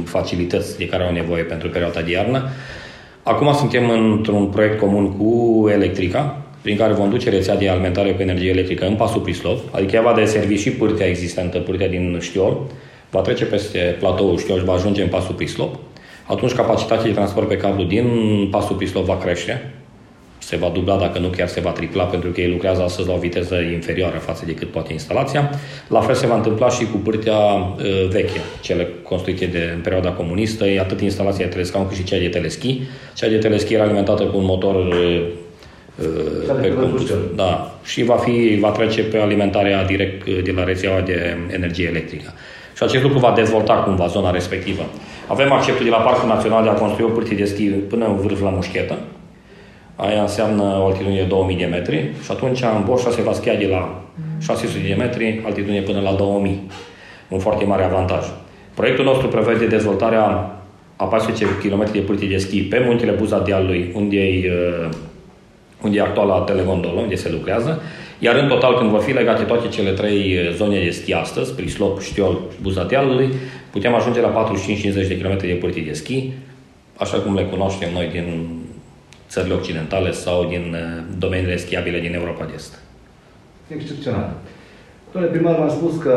facilități 0.04 0.78
de 0.78 0.86
care 0.86 1.02
au 1.04 1.12
nevoie 1.12 1.42
pentru 1.42 1.68
perioada 1.68 2.00
de 2.00 2.10
iarnă. 2.10 2.48
Acum 3.22 3.52
suntem 3.52 3.90
într-un 3.90 4.46
proiect 4.46 4.78
comun 4.78 5.16
cu 5.16 5.68
Electrica, 5.72 6.36
prin 6.62 6.76
care 6.76 6.92
vom 6.92 7.10
duce 7.10 7.30
rețea 7.30 7.56
de 7.56 7.68
alimentare 7.68 8.10
cu 8.12 8.22
energie 8.22 8.50
electrică 8.50 8.86
în 8.86 8.94
pasul 8.94 9.20
Prislov, 9.20 9.58
adică 9.70 9.96
ea 9.96 10.02
va 10.02 10.14
deservi 10.14 10.54
și 10.54 10.70
pârtea 10.70 11.06
existentă, 11.06 11.58
pârtea 11.58 11.88
din 11.88 12.18
Știol, 12.20 12.56
va 13.10 13.20
trece 13.20 13.44
peste 13.44 13.96
platoul 13.98 14.38
Știol 14.38 14.58
și 14.58 14.64
va 14.64 14.72
ajunge 14.72 15.02
în 15.02 15.08
pasul 15.08 15.34
Prislov. 15.34 15.68
Atunci 16.26 16.52
capacitatea 16.52 17.04
de 17.04 17.10
transport 17.10 17.48
pe 17.48 17.56
cablu 17.56 17.84
din 17.84 18.08
pasul 18.50 18.76
Prislov 18.76 19.04
va 19.04 19.16
crește, 19.16 19.74
se 20.42 20.56
va 20.56 20.70
dubla, 20.74 20.96
dacă 20.96 21.18
nu 21.18 21.28
chiar 21.28 21.48
se 21.48 21.60
va 21.60 21.70
tripla, 21.70 22.04
pentru 22.04 22.30
că 22.30 22.40
ei 22.40 22.50
lucrează 22.50 22.82
astăzi 22.82 23.08
la 23.08 23.14
o 23.14 23.18
viteză 23.18 23.54
inferioară 23.72 24.16
față 24.16 24.42
de 24.46 24.54
cât 24.54 24.70
poate 24.70 24.92
instalația. 24.92 25.50
La 25.88 26.00
fel 26.00 26.14
se 26.14 26.26
va 26.26 26.34
întâmpla 26.34 26.68
și 26.68 26.84
cu 26.86 26.96
pârtea 26.96 27.36
uh, 27.36 28.08
veche, 28.10 28.40
cele 28.60 28.88
construite 29.02 29.46
de, 29.46 29.72
în 29.74 29.80
perioada 29.80 30.10
comunistă, 30.10 30.64
atât 30.80 31.00
instalația 31.00 31.44
de 31.44 31.50
telescaun 31.50 31.86
cât 31.86 31.96
și 31.96 32.04
cea 32.04 32.18
de 32.18 32.28
teleschi. 32.28 32.80
Cea 33.14 33.28
de 33.28 33.36
teleschi 33.36 33.74
era 33.74 33.82
alimentată 33.82 34.22
cu 34.22 34.36
un 34.36 34.44
motor 34.44 34.74
uh, 34.74 35.26
pe 36.60 36.72
da, 37.34 37.74
și 37.84 38.04
va, 38.04 38.14
fi, 38.14 38.58
va 38.60 38.70
trece 38.70 39.02
pe 39.02 39.18
alimentarea 39.18 39.84
direct 39.84 40.24
de 40.44 40.52
la 40.56 40.64
rețeaua 40.64 41.00
de 41.00 41.36
energie 41.50 41.88
electrică. 41.88 42.32
Și 42.76 42.82
acest 42.82 43.02
lucru 43.02 43.18
va 43.18 43.32
dezvolta 43.36 43.72
cumva 43.72 44.06
zona 44.06 44.30
respectivă. 44.30 44.82
Avem 45.26 45.52
acceptul 45.52 45.84
de 45.84 45.90
la 45.90 45.96
Parcul 45.96 46.28
Național 46.28 46.62
de 46.62 46.68
a 46.68 46.72
construi 46.72 47.06
o 47.06 47.08
pârtie 47.08 47.36
de 47.36 47.44
schi 47.44 47.64
până 47.64 48.06
în 48.06 48.16
vârf 48.16 48.42
la 48.42 48.48
mușchetă, 48.48 48.98
Aia 50.02 50.20
înseamnă 50.20 50.62
o 50.62 50.86
altitudine 50.86 51.20
de 51.20 51.26
2000 51.26 51.56
de 51.56 51.64
metri 51.64 52.10
și 52.22 52.30
atunci 52.30 52.60
în 52.62 52.84
Borșa 52.84 53.10
se 53.10 53.22
va 53.22 53.32
schia 53.32 53.54
de 53.54 53.66
la 53.66 54.02
600 54.38 54.86
de 54.88 54.94
metri, 54.94 55.40
altitudine 55.44 55.80
până 55.80 56.00
la 56.00 56.12
2000. 56.12 56.60
Un 57.28 57.38
foarte 57.38 57.64
mare 57.64 57.84
avantaj. 57.84 58.24
Proiectul 58.74 59.04
nostru 59.04 59.28
prevede 59.28 59.66
dezvoltarea 59.66 60.56
a 60.96 61.04
14 61.04 61.46
km 61.62 61.92
de 61.92 61.98
pârtie 61.98 62.28
de 62.28 62.36
schi 62.36 62.62
pe 62.62 62.82
muntele 62.86 63.10
Buza 63.10 63.38
Dealului, 63.38 63.92
unde 63.94 64.16
e, 64.16 64.52
uh, 64.84 64.88
unde 65.82 65.98
e 65.98 66.02
actuala 66.02 66.40
telegondolă, 66.40 67.00
unde 67.00 67.14
se 67.14 67.30
lucrează, 67.30 67.82
iar 68.18 68.36
în 68.36 68.48
total, 68.48 68.78
când 68.78 68.90
vor 68.90 69.00
fi 69.00 69.12
legate 69.12 69.42
toate 69.42 69.68
cele 69.68 69.90
trei 69.90 70.36
uh, 70.36 70.54
zone 70.54 70.84
de 70.84 70.90
schi 70.90 71.12
astăzi, 71.12 71.54
Prislop, 71.54 72.00
Știol 72.00 72.40
și 72.52 72.56
Buza 72.62 72.84
Dealului, 72.84 73.28
putem 73.70 73.94
ajunge 73.94 74.20
la 74.20 74.50
45-50 75.02 75.08
de 75.08 75.18
km 75.18 75.36
de 75.36 75.58
pârtie 75.60 75.82
de 75.82 75.92
schi, 75.92 76.32
așa 76.96 77.18
cum 77.18 77.34
le 77.34 77.42
cunoaștem 77.42 77.88
noi 77.92 78.08
din 78.12 78.58
țările 79.30 79.54
occidentale 79.54 80.10
sau 80.12 80.48
din 80.48 80.64
uh, 80.74 81.02
domeniile 81.18 81.56
schiabile 81.56 82.00
din 82.00 82.14
Europa 82.14 82.44
de 82.44 82.52
Est. 82.54 82.78
Excepțional. 83.68 84.32
Domnule 85.12 85.32
primar, 85.34 85.56
v-am 85.56 85.70
spus 85.78 86.02
că 86.02 86.14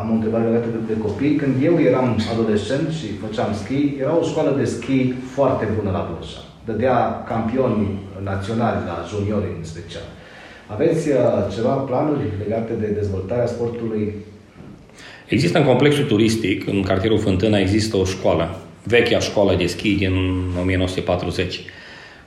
am 0.00 0.10
o 0.10 0.14
întrebare 0.14 0.44
legată 0.44 0.68
de, 0.74 0.92
de 0.92 1.00
copii. 1.00 1.34
Când 1.34 1.54
eu 1.62 1.80
eram 1.80 2.18
adolescent 2.32 2.92
și 2.98 3.06
făceam 3.24 3.50
schi, 3.62 3.94
era 4.00 4.18
o 4.18 4.24
școală 4.30 4.56
de 4.58 4.64
schi 4.64 5.12
foarte 5.34 5.68
bună 5.76 5.90
la 5.90 6.08
Bursa. 6.10 6.40
Dădea 6.64 7.24
campioni 7.32 7.98
naționali 8.22 8.80
la 8.86 8.96
juniori 9.08 9.48
în 9.58 9.64
special. 9.64 10.06
Aveți 10.66 11.08
uh, 11.08 11.16
ceva 11.54 11.74
planuri 11.74 12.24
legate 12.42 12.72
de 12.80 12.86
dezvoltarea 12.86 13.46
sportului? 13.46 14.14
Există 15.26 15.58
în 15.58 15.64
complexul 15.64 16.04
turistic, 16.04 16.66
în 16.66 16.82
cartierul 16.82 17.18
Fântâna, 17.18 17.58
există 17.58 17.96
o 17.96 18.04
școală, 18.04 18.58
vechea 18.82 19.18
școală 19.18 19.54
de 19.56 19.66
schi 19.66 19.94
din 19.94 20.14
1940 20.60 21.60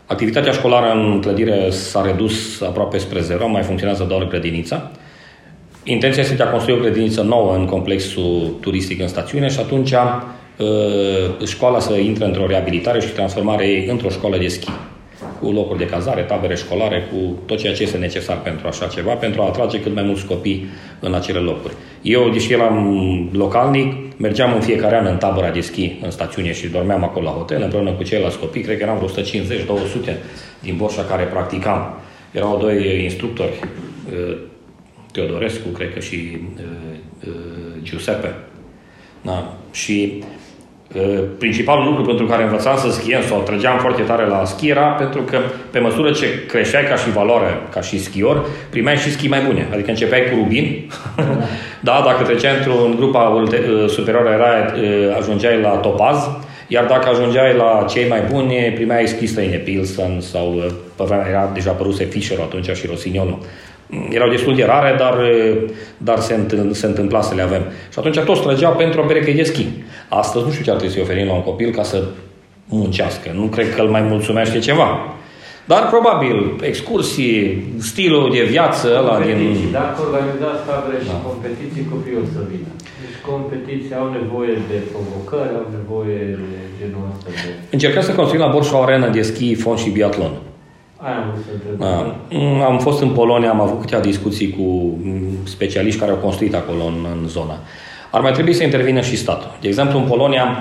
Activitatea 0.10 0.52
școlară 0.52 1.00
în 1.00 1.22
clădire 1.22 1.70
s-a 1.70 2.02
redus 2.02 2.62
aproape 2.62 2.98
spre 2.98 3.22
zero, 3.22 3.48
mai 3.48 3.62
funcționează 3.62 4.04
doar 4.04 4.28
grădinița. 4.28 4.91
Intenția 5.84 6.22
este 6.22 6.36
de 6.36 6.43
a 6.43 6.50
construi 6.50 6.76
o 6.76 6.80
grădiniță 6.80 7.22
nouă 7.22 7.56
în 7.56 7.65
complexul 7.65 8.56
turistic 8.60 9.02
în 9.02 9.08
stațiune 9.08 9.48
și 9.48 9.60
atunci 9.60 9.91
uh, 9.91 11.46
școala 11.46 11.80
să 11.80 11.93
intre 11.93 12.26
într-o 12.26 12.48
reabilitare 12.48 13.00
și 13.00 13.08
transformare 13.08 13.67
ei 13.67 13.88
într-o 13.88 14.10
școală 14.10 14.38
de 14.38 14.48
schi 14.48 14.70
cu 15.39 15.52
locuri 15.52 15.80
de 15.80 15.86
cazare, 15.86 16.22
tabere 16.22 16.56
școlare, 16.56 17.08
cu 17.12 17.38
tot 17.46 17.58
ceea 17.58 17.74
ce 17.74 17.84
este 17.84 17.98
necesar 17.98 18.41
pentru 18.41 18.67
așa 18.67 18.88
ceva, 18.88 19.13
pentru 19.13 19.41
a 19.41 19.46
atrage 19.46 19.82
cât 19.82 19.93
mai 19.93 20.04
mulți 20.04 20.26
copii 20.26 20.65
în 21.00 21.13
acele 21.13 21.39
locuri. 21.39 21.74
Eu, 22.02 22.30
deși 22.30 22.54
eram 22.54 23.30
localnic, 23.34 24.07
mergeam 24.17 24.53
în 24.53 24.62
fiecare 24.62 24.97
an 24.97 25.06
în 25.06 25.17
tabăra 25.17 25.49
de 25.49 25.62
schi 25.62 25.97
în 26.01 26.12
stațiune 26.12 26.53
și 26.53 26.67
dormeam 26.67 27.03
acolo 27.03 27.25
la 27.25 27.32
hotel 27.32 27.62
împreună 27.62 27.91
cu 27.91 28.03
ceilalți 28.03 28.39
copii, 28.39 28.62
cred 28.62 28.77
că 28.77 28.84
eram 28.84 28.97
vreo 28.97 29.23
150-200 29.23 30.15
din 30.60 30.75
Borșa 30.77 31.03
care 31.03 31.23
practicam. 31.23 31.99
Erau 32.32 32.58
doi 32.58 33.03
instructori, 33.03 33.60
uh, 34.30 34.38
Teodorescu, 35.12 35.67
cred 35.67 35.93
că 35.93 35.99
și 35.99 36.38
uh, 36.56 36.63
uh, 37.27 37.34
Giuseppe. 37.84 38.36
Da. 39.21 39.58
Și 39.71 40.23
principalul 41.38 41.86
lucru 41.86 42.04
pentru 42.04 42.26
care 42.26 42.43
învățam 42.43 42.78
să 42.78 42.91
schiem 42.91 43.21
sau 43.21 43.41
trăgeam 43.41 43.78
foarte 43.78 44.02
tare 44.02 44.26
la 44.26 44.45
schi 44.45 44.69
era 44.69 44.86
pentru 44.86 45.21
că 45.21 45.38
pe 45.71 45.80
măsură 45.80 46.12
ce 46.12 46.45
creșteai 46.47 46.84
ca 46.84 46.95
și 46.95 47.12
valoare, 47.12 47.58
ca 47.69 47.82
și 47.82 48.00
schior, 48.00 48.45
primeai 48.69 48.97
și 48.97 49.12
schi 49.12 49.28
mai 49.28 49.41
bune. 49.45 49.67
Adică 49.73 49.89
începeai 49.89 50.21
cu 50.30 50.36
rubin, 50.36 50.91
da, 51.88 52.04
dacă 52.06 52.23
treceai 52.23 52.56
într-un 52.58 52.95
grupa 52.95 53.43
superioară 53.88 54.30
era, 54.30 54.50
ajungeai 55.17 55.62
la 55.62 55.69
topaz, 55.69 56.30
iar 56.67 56.86
dacă 56.86 57.10
ajungeai 57.10 57.56
la 57.56 57.86
cei 57.89 58.08
mai 58.08 58.21
buni, 58.32 58.54
primeai 58.54 59.08
schi 59.08 59.26
străine, 59.26 59.58
Pilsen 59.58 60.21
sau 60.21 60.63
pe 60.95 61.04
vremea 61.04 61.28
era 61.30 61.52
deja 61.54 61.71
apăruse 61.71 62.04
Fischer 62.04 62.39
atunci 62.39 62.69
și 62.71 62.88
Rossignol 62.88 63.38
erau 64.10 64.30
destul 64.30 64.56
de 64.56 64.63
rare, 64.63 64.95
dar, 64.97 65.15
dar 65.97 66.19
se, 66.19 66.34
întâmpla, 66.34 66.73
se 66.73 66.86
întâmpla 66.86 67.21
să 67.21 67.36
le 67.36 67.41
avem. 67.41 67.62
Și 67.91 68.00
atunci 68.00 68.19
toți 68.19 68.41
trăgeau 68.41 68.73
pentru 68.73 69.02
o 69.02 69.06
pereche 69.06 69.32
de 69.32 69.43
schi. 69.43 69.65
Astăzi 70.10 70.45
nu 70.45 70.52
știu 70.52 70.63
ce 70.63 70.71
ar 70.71 70.76
trebui 70.76 70.95
să-i 70.95 71.04
oferim 71.04 71.28
la 71.28 71.34
un 71.34 71.43
copil 71.43 71.71
ca 71.71 71.84
să 71.84 72.04
muncească. 72.69 73.32
Nu 73.34 73.45
cred 73.45 73.76
că 73.76 73.82
îl 73.82 73.88
mai 73.88 74.02
mulțumește 74.02 74.60
ceva. 74.60 74.89
Dar 75.65 75.88
probabil 75.93 76.38
excursii, 76.62 77.39
stilul 77.91 78.32
de 78.32 78.43
viață 78.43 78.88
ăla 79.00 79.19
din... 79.26 79.39
Dacă 79.71 79.97
organizați 80.08 80.62
tabere 80.69 80.97
și 81.04 81.08
da. 81.08 81.17
competiții, 81.30 81.84
copiii 81.93 82.21
o 82.23 82.26
să 82.34 82.41
vină. 82.52 82.71
Deci 83.02 83.17
competiții 83.32 83.95
au 84.02 84.08
nevoie 84.19 84.56
de 84.71 84.78
provocări, 84.91 85.54
au 85.60 85.67
nevoie 85.80 86.19
de 86.52 86.60
genul 86.80 87.04
ăsta 87.12 87.30
de... 87.41 87.50
Încercăm 87.76 88.04
să 88.08 88.12
construim 88.19 88.43
la 88.45 88.52
Borș 88.54 88.71
o 88.71 88.82
arenă 88.82 89.10
de 89.17 89.21
schi, 89.21 89.56
fond 89.56 89.80
și 89.84 89.89
biatlon. 89.89 90.34
Aia 90.98 91.34
da. 91.78 92.16
Am 92.66 92.80
fost 92.80 93.02
în 93.02 93.10
Polonia, 93.10 93.50
am 93.50 93.62
avut 93.62 93.80
câteva 93.80 94.02
discuții 94.02 94.50
cu 94.50 94.98
specialiști 95.44 96.00
care 96.00 96.12
au 96.12 96.18
construit 96.18 96.56
acolo 96.56 96.84
în, 96.84 97.06
în 97.22 97.28
zona. 97.28 97.60
ar 98.12 98.22
mai 98.22 98.32
trebui 98.32 98.54
să 98.54 98.64
intervină 98.64 99.02
și 99.02 99.18
statul. 99.18 99.58
De 99.62 99.68
exemplu, 99.68 100.00
în 100.00 100.06
Polonia, 100.06 100.58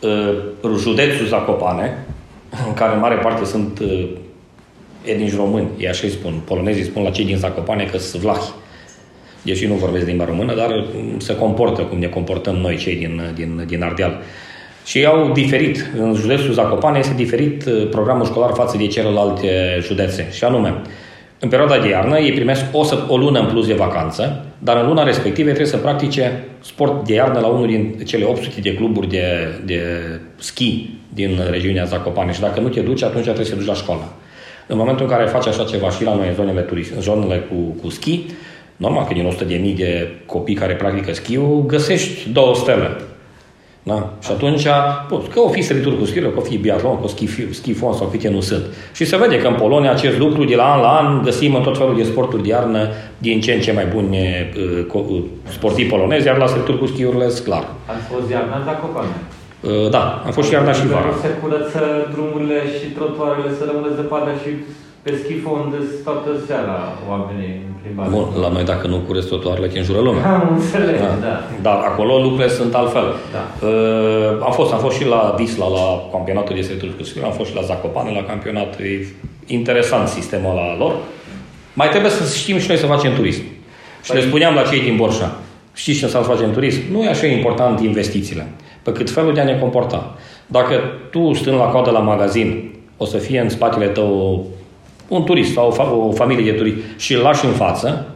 uh, 0.00 0.78
județul 0.78 1.26
Zacopane, 1.26 2.06
în 2.66 2.74
care 2.74 2.94
în 2.94 3.00
mare 3.00 3.14
parte 3.14 3.44
sunt 3.44 3.78
uh, 3.78 4.08
etnici 5.04 5.36
români, 5.36 5.68
ei 5.78 5.88
așa 5.88 6.06
îi 6.06 6.12
spun, 6.12 6.40
polonezii 6.44 6.84
spun 6.84 7.02
la 7.02 7.10
cei 7.10 7.24
din 7.24 7.36
Zacopane 7.36 7.84
că 7.84 7.98
sunt 7.98 8.22
vlahi. 8.22 8.52
Deși 9.42 9.66
nu 9.66 9.74
vorbesc 9.74 10.06
limba 10.06 10.24
română, 10.24 10.54
dar 10.54 10.70
um, 10.70 11.18
se 11.18 11.36
comportă 11.36 11.82
cum 11.82 11.98
ne 11.98 12.06
comportăm 12.06 12.54
noi, 12.54 12.76
cei 12.76 12.96
din, 12.96 13.20
din, 13.34 13.64
din 13.66 13.82
Ardeal. 13.82 14.20
Și 14.90 14.98
ei 14.98 15.06
au 15.06 15.30
diferit, 15.32 15.90
în 15.98 16.14
județul 16.14 16.52
Zacopane 16.52 16.98
este 16.98 17.14
diferit 17.14 17.64
uh, 17.64 17.88
programul 17.90 18.24
școlar 18.24 18.50
față 18.52 18.76
de 18.76 18.86
celelalte 18.86 19.78
județe. 19.82 20.28
Și 20.32 20.44
anume, 20.44 20.74
în 21.38 21.48
perioada 21.48 21.78
de 21.78 21.88
iarnă 21.88 22.18
ei 22.18 22.32
primesc 22.32 22.64
o, 22.72 22.84
o 23.08 23.16
lună 23.16 23.38
în 23.38 23.46
plus 23.46 23.66
de 23.66 23.74
vacanță, 23.74 24.44
dar 24.58 24.76
în 24.76 24.86
luna 24.86 25.02
respectivă 25.02 25.46
trebuie 25.46 25.66
să 25.66 25.76
practice 25.76 26.44
sport 26.60 27.06
de 27.06 27.14
iarnă 27.14 27.40
la 27.40 27.46
unul 27.46 27.66
din 27.66 28.04
cele 28.06 28.24
800 28.24 28.60
de 28.60 28.74
cluburi 28.74 29.08
de, 29.08 29.24
de 29.64 29.80
schi 30.36 30.90
din 31.08 31.40
regiunea 31.50 31.84
Zacopane 31.84 32.32
și 32.32 32.40
dacă 32.40 32.60
nu 32.60 32.68
te 32.68 32.80
duci, 32.80 33.02
atunci 33.02 33.24
trebuie 33.24 33.44
să 33.44 33.52
te 33.52 33.58
duci 33.58 33.66
la 33.66 33.74
școală. 33.74 34.12
În 34.66 34.76
momentul 34.76 35.04
în 35.04 35.10
care 35.10 35.24
faci 35.24 35.46
așa 35.46 35.64
ceva 35.64 35.90
și 35.90 36.04
la 36.04 36.14
noi 36.14 36.28
în 36.28 36.34
zonele, 36.34 36.60
turist, 36.60 36.94
în 36.94 37.00
zonele 37.00 37.36
cu, 37.36 37.80
cu 37.82 37.90
schi, 37.90 38.20
normal 38.76 39.04
că 39.04 39.14
din 39.14 39.26
100 39.26 39.44
de 39.44 39.54
mii 39.54 39.74
de 39.74 40.08
copii 40.26 40.54
care 40.54 40.74
practică 40.74 41.12
schiul, 41.12 41.64
găsești 41.66 42.28
două 42.32 42.54
stele. 42.54 42.88
Da? 43.82 44.12
Și 44.22 44.30
atunci, 44.30 44.66
bă, 45.08 45.20
că 45.32 45.40
o 45.40 45.48
fi 45.48 45.62
sărituri 45.62 45.98
cu 45.98 46.04
schiul, 46.04 46.30
că 46.30 46.38
o 46.38 46.42
fi 46.42 46.56
biatlon, 46.56 46.96
că 46.96 47.04
o 47.04 47.06
ski, 47.06 47.26
schifon 47.50 47.92
sau 47.92 48.06
câte 48.06 48.28
nu 48.28 48.40
sunt. 48.40 48.64
Și 48.92 49.04
se 49.04 49.16
vede 49.16 49.38
că 49.38 49.46
în 49.48 49.54
Polonia 49.54 49.90
acest 49.90 50.18
lucru 50.18 50.44
de 50.44 50.54
la 50.54 50.72
an 50.72 50.80
la 50.80 50.88
an 50.88 51.22
găsim 51.22 51.54
în 51.54 51.62
tot 51.62 51.78
felul 51.78 51.96
de 51.96 52.02
sporturi 52.02 52.42
de 52.42 52.48
iarnă 52.48 52.88
din 53.18 53.40
ce 53.40 53.52
în 53.52 53.60
ce 53.60 53.72
mai 53.72 53.86
buni 53.94 54.18
uh, 54.88 55.04
uh 55.08 55.22
sportivi 55.48 55.88
polonezi, 55.88 56.26
iar 56.26 56.36
la 56.36 56.46
sărituri 56.46 56.78
cu 56.78 56.86
schiurile, 56.86 57.26
clar. 57.44 57.64
Ați 57.86 58.04
fost 58.12 58.30
iarna 58.30 58.56
în 58.56 58.64
Zacopane? 58.64 59.14
Uh, 59.60 59.90
da, 59.90 60.22
am 60.26 60.32
fost 60.32 60.46
și 60.48 60.54
iarna 60.54 60.72
și 60.72 60.86
vara. 60.86 61.10
Se 61.20 61.28
curăță 61.42 61.82
drumurile 62.12 62.58
și 62.78 62.86
trotuarele 62.96 63.50
să 63.58 63.62
rămână 63.70 63.94
zăpadă 63.94 64.30
și 64.42 64.50
pe 65.02 65.20
schifon 65.22 65.68
de 65.70 65.84
toată 66.04 66.30
seara 66.46 66.78
oamenii 67.10 67.54
plimbați. 67.82 68.10
Bun, 68.10 68.26
la 68.40 68.48
noi 68.48 68.64
dacă 68.64 68.86
nu 68.86 68.96
curăț 68.96 69.24
trotuarele, 69.24 69.66
te 69.66 69.78
înjură 69.78 70.00
lumea. 70.00 70.34
Am 70.34 70.48
înțeles, 70.56 71.00
da. 71.00 71.18
da. 71.20 71.36
Dar 71.62 71.78
acolo 71.90 72.18
lucrurile 72.18 72.48
sunt 72.48 72.74
altfel. 72.74 73.06
Da. 73.36 73.66
Uh, 73.66 74.44
am, 74.46 74.52
fost, 74.52 74.72
am 74.72 74.78
fost 74.78 74.96
și 74.96 75.06
la 75.06 75.34
Visla, 75.38 75.68
la 75.68 75.86
campionatul 76.12 76.54
de 76.54 76.62
sărituri 76.62 76.96
cu 76.96 77.24
am 77.24 77.32
fost 77.32 77.48
și 77.50 77.56
la 77.56 77.62
Zacopane, 77.62 78.10
la 78.10 78.22
campionat. 78.22 78.80
E 78.80 79.06
interesant 79.46 80.08
sistemul 80.08 80.50
ăla 80.50 80.76
lor. 80.78 80.94
Mai 81.72 81.88
trebuie 81.88 82.10
să 82.10 82.36
știm 82.36 82.58
și 82.58 82.68
noi 82.68 82.76
să 82.76 82.86
facem 82.86 83.14
turism. 83.14 83.42
Și 84.02 84.10
păi... 84.10 84.20
le 84.20 84.26
spuneam 84.26 84.54
la 84.54 84.62
cei 84.62 84.80
din 84.80 84.96
Borșa, 84.96 85.36
știți 85.74 85.98
ce 85.98 86.04
înseamnă 86.04 86.28
să 86.28 86.34
facem 86.34 86.52
turism? 86.52 86.80
Nu 86.90 87.02
e 87.02 87.08
așa 87.08 87.26
important 87.26 87.80
investițiile 87.80 88.46
pe 88.82 88.92
cât 88.92 89.10
felul 89.10 89.34
de 89.34 89.40
a 89.40 89.44
ne 89.44 89.58
comporta. 89.58 90.14
Dacă 90.46 90.74
tu 91.10 91.32
stând 91.32 91.56
la 91.56 91.64
coadă 91.64 91.90
la 91.90 91.98
magazin, 91.98 92.74
o 92.96 93.04
să 93.04 93.16
fie 93.16 93.40
în 93.40 93.48
spatele 93.48 93.86
tău 93.86 94.46
un 95.10 95.24
turist 95.24 95.52
sau 95.52 95.68
o, 95.68 95.72
fa- 95.72 96.08
o 96.08 96.12
familie 96.12 96.52
de 96.52 96.58
turiști 96.58 96.80
și 96.96 97.14
îl 97.14 97.20
lași 97.20 97.44
în 97.44 97.52
față, 97.52 98.06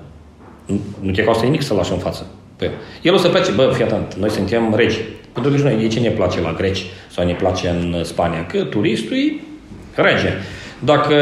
nu 1.01 1.11
te 1.11 1.25
costă 1.25 1.45
nimic 1.45 1.63
să-l 1.63 1.77
lași 1.77 1.93
în 1.93 1.99
față. 1.99 2.27
Păi, 2.57 2.71
el 3.03 3.15
o 3.15 3.17
să 3.17 3.29
plece, 3.29 3.51
bă, 3.51 3.71
fii 3.75 3.85
atent, 3.85 4.15
noi 4.15 4.31
suntem 4.31 4.75
regi. 4.77 4.99
Pentru 5.33 5.53
că 5.53 5.63
noi, 5.63 5.77
de 5.77 5.87
ce 5.87 6.01
ne 6.01 6.09
place 6.09 6.41
la 6.41 6.53
greci 6.53 6.85
sau 7.11 7.27
ne 7.27 7.33
place 7.33 7.69
în 7.69 8.05
Spania? 8.05 8.47
Că 8.47 8.63
turistul 8.63 9.17
e 9.17 9.41
rege. 9.95 10.33
Dacă 10.79 11.15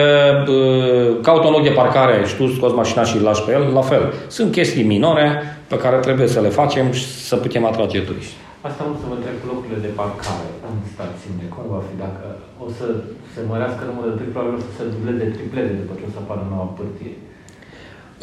uh, 0.49 1.17
caută 1.23 1.47
un 1.47 1.53
loc 1.53 1.63
de 1.63 1.69
parcare 1.69 2.25
și 2.27 2.35
tu 2.35 2.47
scoți 2.47 2.75
mașina 2.75 3.05
și 3.05 3.17
îl 3.17 3.23
lași 3.23 3.43
pe 3.43 3.53
el, 3.53 3.71
la 3.75 3.81
fel. 3.81 4.13
Sunt 4.27 4.53
chestii 4.53 4.83
minore 4.83 5.43
pe 5.67 5.77
care 5.77 5.97
trebuie 5.97 6.27
să 6.27 6.41
le 6.41 6.49
facem 6.49 6.93
și 6.93 7.05
să 7.05 7.37
putem 7.37 7.65
atrage 7.65 8.01
turiști. 8.01 8.33
Asta 8.69 8.83
nu 8.89 8.95
să 9.03 9.07
vă 9.11 9.17
întreb 9.19 9.37
cu 9.41 9.47
locurile 9.53 9.81
de 9.87 9.93
parcare 10.01 10.49
în 10.69 10.77
stațiune. 10.93 11.45
Cum 11.55 11.65
va 11.75 11.81
fi? 11.87 11.95
Dacă 12.05 12.25
o 12.65 12.67
să 12.79 12.87
se 13.33 13.41
mărească 13.51 13.83
numărul 13.85 14.11
de 14.11 14.17
triplu, 14.19 14.35
probabil 14.35 14.59
o 14.59 14.65
să 14.67 14.73
se 14.77 14.85
dubleze, 14.95 15.25
tripleze 15.37 15.73
după 15.83 15.93
ce 15.99 16.05
o 16.09 16.11
să 16.15 16.21
apară 16.21 16.43
noua 16.53 16.69
pârtie. 16.77 17.15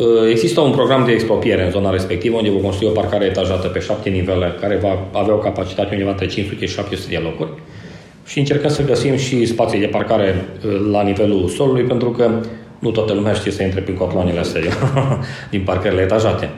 Uh, 0.04 0.25
există 0.36 0.60
un 0.67 0.73
program 0.80 1.04
de 1.08 1.13
expropiere 1.17 1.63
în 1.65 1.75
zona 1.78 1.97
respectivă 1.97 2.36
unde 2.38 2.56
vom 2.56 2.65
construi 2.67 2.91
o 2.91 2.99
parcare 3.02 3.25
etajată 3.32 3.67
pe 3.71 3.86
șapte 3.88 4.10
nivele 4.17 4.47
care 4.62 4.75
va 4.86 4.93
avea 5.21 5.36
o 5.39 5.45
capacitate 5.47 5.91
undeva 5.93 6.15
între 6.15 6.28
500 6.28 6.65
și 6.65 6.73
700 6.73 7.15
de 7.15 7.21
locuri 7.28 7.52
și 8.30 8.39
încercăm 8.39 8.71
să 8.78 8.89
găsim 8.91 9.15
și 9.25 9.36
spații 9.54 9.84
de 9.86 9.93
parcare 9.97 10.28
uh, 10.32 10.71
la 10.95 11.02
nivelul 11.10 11.41
solului 11.58 11.86
pentru 11.93 12.10
că 12.17 12.25
nu 12.80 12.89
toată 12.91 13.13
lumea 13.13 13.34
știe 13.34 13.52
să 13.58 13.63
intre 13.63 13.82
prin 13.86 13.95
cotloanele 13.95 14.39
astea 14.39 14.62
din 15.54 15.63
parcările 15.69 16.02
etajate. 16.02 16.49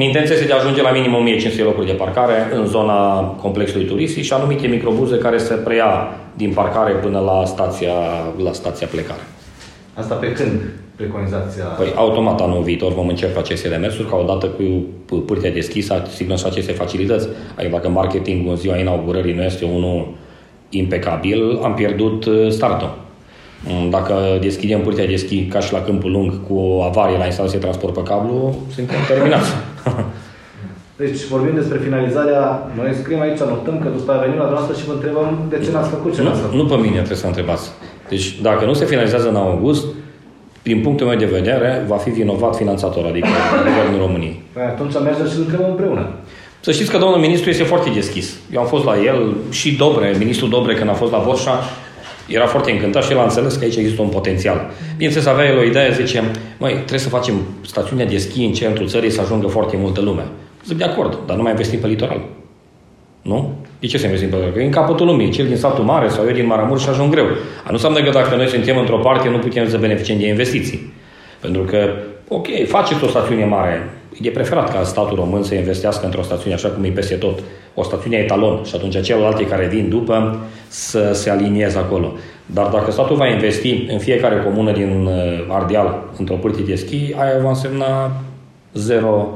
Intenția 0.00 0.34
este 0.34 0.46
de 0.46 0.52
a 0.52 0.56
ajunge 0.56 0.82
la 0.82 0.90
minim 0.90 1.14
1500 1.14 1.62
locuri 1.62 1.86
de 1.86 1.92
parcare 1.92 2.48
în 2.54 2.66
zona 2.66 3.20
complexului 3.20 3.86
turistic 3.86 4.22
și 4.22 4.32
anumite 4.32 4.66
microbuze 4.66 5.18
care 5.18 5.38
se 5.38 5.54
preia 5.54 6.16
din 6.36 6.52
parcare 6.52 6.92
până 6.92 7.18
la 7.18 7.44
stația, 7.44 7.92
la 8.42 8.52
stația 8.52 8.86
plecare. 8.86 9.20
Asta 9.94 10.14
pe 10.14 10.32
când 10.32 10.60
preconizați? 10.96 11.58
Păi 11.76 11.92
automat 11.94 12.40
anul 12.40 12.62
viitor 12.62 12.92
vom 12.92 13.08
începe 13.08 13.38
aceste 13.38 13.68
demersuri, 13.68 14.08
ca 14.08 14.16
odată 14.16 14.46
cu 14.46 15.14
pârtea 15.14 15.52
deschisă 15.52 16.02
asigurăm 16.06 16.36
și 16.36 16.46
aceste 16.46 16.72
facilități. 16.72 17.28
Adică 17.56 17.72
dacă 17.72 17.88
marketingul 17.88 18.50
în 18.50 18.56
ziua 18.56 18.76
inaugurării 18.76 19.34
nu 19.34 19.42
este 19.42 19.64
unul 19.64 20.08
impecabil, 20.68 21.60
am 21.62 21.74
pierdut 21.74 22.24
uh, 22.24 22.48
startul. 22.48 23.03
Mm, 23.68 23.90
dacă 23.90 24.14
deschidem 24.40 24.80
pârtea 24.80 25.06
de 25.06 25.16
schi 25.16 25.46
ca 25.46 25.60
și 25.60 25.72
la 25.72 25.82
Câmpul 25.82 26.10
Lung 26.10 26.46
cu 26.48 26.54
o 26.54 26.82
avarie 26.82 27.18
la 27.18 27.24
instalație 27.24 27.58
de 27.58 27.64
transport 27.64 27.94
pe 27.94 28.02
cablu, 28.02 28.56
suntem 28.74 28.96
terminați. 29.08 29.50
Deci 30.96 31.24
vorbim 31.24 31.54
despre 31.54 31.78
finalizarea, 31.78 32.70
noi 32.76 32.94
scriem 33.00 33.20
aici, 33.20 33.38
notăm 33.38 33.78
că 33.82 33.88
după 33.96 34.20
venim 34.22 34.38
la 34.38 34.50
noastră 34.50 34.74
și 34.78 34.84
vă 34.84 34.92
întrebăm 34.92 35.28
de 35.48 35.58
ce 35.64 35.70
n-ați 35.70 35.88
făcut 35.88 36.14
ce 36.14 36.22
nu, 36.22 36.28
n-ați 36.28 36.40
făcut. 36.40 36.56
Nu 36.56 36.64
pe 36.66 36.74
mine 36.74 36.96
trebuie 36.96 37.24
să 37.24 37.26
întrebați. 37.26 37.70
Deci 38.08 38.40
dacă 38.40 38.64
nu 38.64 38.72
se 38.72 38.84
finalizează 38.84 39.28
în 39.28 39.36
august, 39.36 39.84
din 40.62 40.80
punctul 40.80 41.06
meu 41.06 41.18
de 41.18 41.24
vedere, 41.24 41.84
va 41.86 41.96
fi 41.96 42.10
vinovat 42.10 42.56
finanțator, 42.56 43.04
adică 43.06 43.28
Guvernul 43.68 44.00
României. 44.06 44.42
Păi 44.52 44.62
atunci 44.62 44.92
mergem 44.92 45.28
și 45.28 45.36
întrebăm 45.38 45.70
împreună. 45.70 46.08
Să 46.60 46.72
știți 46.72 46.90
că 46.90 46.98
domnul 46.98 47.18
ministru 47.18 47.50
este 47.50 47.62
foarte 47.62 47.90
deschis. 47.90 48.36
Eu 48.52 48.60
am 48.60 48.66
fost 48.66 48.84
la 48.84 48.96
el 49.04 49.34
și 49.50 49.76
Dobre, 49.76 50.14
ministrul 50.18 50.48
Dobre, 50.48 50.74
când 50.74 50.90
a 50.90 50.92
fost 50.92 51.12
la 51.12 51.22
Borșa, 51.26 51.62
era 52.28 52.46
foarte 52.46 52.70
încântat 52.70 53.04
și 53.04 53.12
el 53.12 53.18
a 53.18 53.22
înțeles 53.22 53.54
că 53.54 53.64
aici 53.64 53.76
există 53.76 54.02
un 54.02 54.08
potențial. 54.08 54.70
Bineînțeles, 54.96 55.26
avea 55.28 55.44
el 55.44 55.58
o 55.58 55.62
idee, 55.62 55.92
zice, 55.92 56.22
măi, 56.58 56.72
trebuie 56.72 56.98
să 56.98 57.08
facem 57.08 57.34
stațiunea 57.60 58.06
de 58.06 58.18
schi 58.18 58.44
în 58.44 58.52
centrul 58.52 58.88
țării 58.88 59.10
să 59.10 59.20
ajungă 59.20 59.46
foarte 59.46 59.76
multă 59.76 60.00
lume. 60.00 60.22
Zic, 60.66 60.76
de 60.76 60.84
acord, 60.84 61.18
dar 61.26 61.36
nu 61.36 61.42
mai 61.42 61.50
investim 61.50 61.78
pe 61.78 61.86
litoral. 61.86 62.20
Nu? 63.22 63.54
De 63.78 63.86
ce 63.86 63.98
să 63.98 64.04
investim 64.04 64.28
pe 64.28 64.34
litoral? 64.34 64.54
Că 64.54 64.62
e 64.62 64.64
în 64.64 64.70
capătul 64.70 65.06
lumii, 65.06 65.30
cel 65.30 65.46
din 65.46 65.56
satul 65.56 65.84
mare 65.84 66.08
sau 66.08 66.26
eu 66.26 66.32
din 66.32 66.46
Maramur 66.46 66.80
și 66.80 66.88
ajung 66.88 67.10
greu. 67.10 67.24
A 67.64 67.66
nu 67.66 67.72
înseamnă 67.72 68.02
că 68.02 68.10
dacă 68.10 68.36
noi 68.36 68.48
suntem 68.48 68.78
într-o 68.78 68.98
parte, 68.98 69.28
nu 69.28 69.38
putem 69.38 69.68
să 69.68 69.78
beneficiem 69.78 70.18
de 70.18 70.26
investiții. 70.26 70.92
Pentru 71.40 71.62
că, 71.62 71.90
ok, 72.28 72.46
faceți 72.66 73.04
o 73.04 73.08
stațiune 73.08 73.44
mare, 73.44 73.88
e 74.22 74.30
preferat 74.30 74.72
ca 74.72 74.82
statul 74.82 75.16
român 75.16 75.42
să 75.42 75.54
investească 75.54 76.04
într-o 76.04 76.22
stațiune 76.22 76.54
așa 76.54 76.68
cum 76.68 76.84
e 76.84 76.88
peste 76.88 77.14
tot, 77.14 77.38
o 77.74 77.82
stațiune 77.82 78.16
etalon 78.16 78.64
și 78.64 78.74
atunci 78.74 79.02
celelalte 79.02 79.46
care 79.46 79.66
vin 79.66 79.88
după 79.88 80.38
să 80.68 81.10
se 81.12 81.30
alinieze 81.30 81.78
acolo. 81.78 82.12
Dar 82.46 82.66
dacă 82.66 82.90
statul 82.90 83.16
va 83.16 83.26
investi 83.26 83.86
în 83.88 83.98
fiecare 83.98 84.42
comună 84.42 84.72
din 84.72 85.06
uh, 85.06 85.46
Ardeal 85.48 86.04
într-o 86.18 86.34
pârtie 86.34 86.64
de 86.64 86.74
schi, 86.74 87.14
aia 87.16 87.42
va 87.42 87.48
însemna 87.48 88.20
zero 88.74 89.28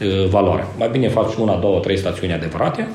uh, 0.00 0.28
valoare. 0.28 0.66
Mai 0.78 0.88
bine 0.92 1.08
faci 1.08 1.34
una, 1.34 1.56
două, 1.56 1.78
trei 1.78 1.98
stațiuni 1.98 2.32
adevărate 2.32 2.88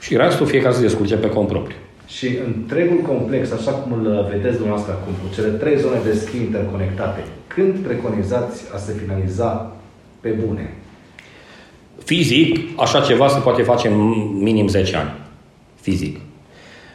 și 0.00 0.16
restul 0.16 0.46
fiecare 0.46 0.74
să 0.74 0.80
descurce 0.80 1.16
pe 1.16 1.28
cont 1.28 1.48
propriu. 1.48 1.76
Și 2.06 2.38
întregul 2.46 3.00
complex, 3.06 3.50
așa 3.50 3.70
cum 3.70 3.92
îl 3.92 4.26
vedeți 4.30 4.56
dumneavoastră 4.56 4.92
acum, 4.92 5.12
cu 5.12 5.34
cele 5.34 5.48
trei 5.48 5.78
zone 5.78 5.98
de 6.04 6.12
schi 6.12 6.36
interconectate, 6.36 7.24
când 7.46 7.78
preconizați 7.78 8.64
a 8.74 8.76
se 8.76 8.92
finaliza 9.00 9.76
pe 10.22 10.28
bune? 10.28 10.74
Fizic, 12.04 12.58
așa 12.76 13.00
ceva 13.00 13.28
se 13.28 13.38
poate 13.38 13.62
face 13.62 13.88
în 13.88 13.94
minim 14.38 14.68
10 14.68 14.96
ani. 14.96 15.10
Fizic. 15.80 16.16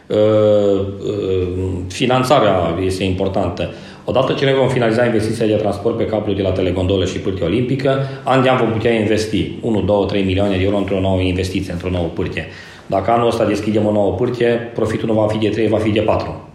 Uh, 0.07 0.17
uh, 0.17 1.47
finanțarea 1.87 2.77
este 2.85 3.03
importantă. 3.03 3.73
Odată 4.05 4.33
ce 4.33 4.45
noi 4.45 4.53
vom 4.53 4.67
finaliza 4.67 5.05
investiția 5.05 5.45
de 5.45 5.53
transport 5.53 5.97
pe 5.97 6.05
cablu 6.05 6.33
de 6.33 6.41
la 6.41 6.51
telegondole 6.51 7.05
și 7.05 7.17
pârtie 7.17 7.45
olimpică, 7.45 8.01
an 8.23 8.41
de 8.41 8.49
an 8.49 8.57
vom 8.57 8.71
putea 8.71 8.91
investi 8.91 9.51
1, 9.61 9.81
2, 9.81 10.05
3 10.07 10.23
milioane 10.23 10.57
de 10.57 10.63
euro 10.63 10.77
într-o 10.77 10.99
nouă 10.99 11.19
investiție, 11.19 11.73
într-o 11.73 11.89
nouă 11.89 12.07
pârtie. 12.13 12.47
Dacă 12.85 13.11
anul 13.11 13.27
ăsta 13.27 13.45
deschidem 13.45 13.85
o 13.85 13.91
nouă 13.91 14.13
pârtie, 14.13 14.71
profitul 14.73 15.07
nu 15.07 15.13
va 15.13 15.27
fi 15.27 15.37
de 15.37 15.49
3, 15.49 15.67
va 15.67 15.77
fi 15.77 15.89
de 15.89 15.99
4. 15.99 16.49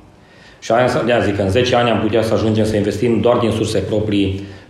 Și 0.61 0.73
aia 0.73 0.87
de 1.07 1.25
zic 1.25 1.37
că 1.37 1.43
în 1.43 1.51
10 1.51 1.77
ani 1.77 1.91
am 1.91 2.01
putea 2.01 2.23
să 2.23 2.35
ajungem 2.35 2.65
să 2.65 2.77
investim 2.77 3.21
doar 3.21 3.37
din 3.37 3.51
surse 3.51 3.79
proprii 3.79 4.27
uh, 4.27 4.62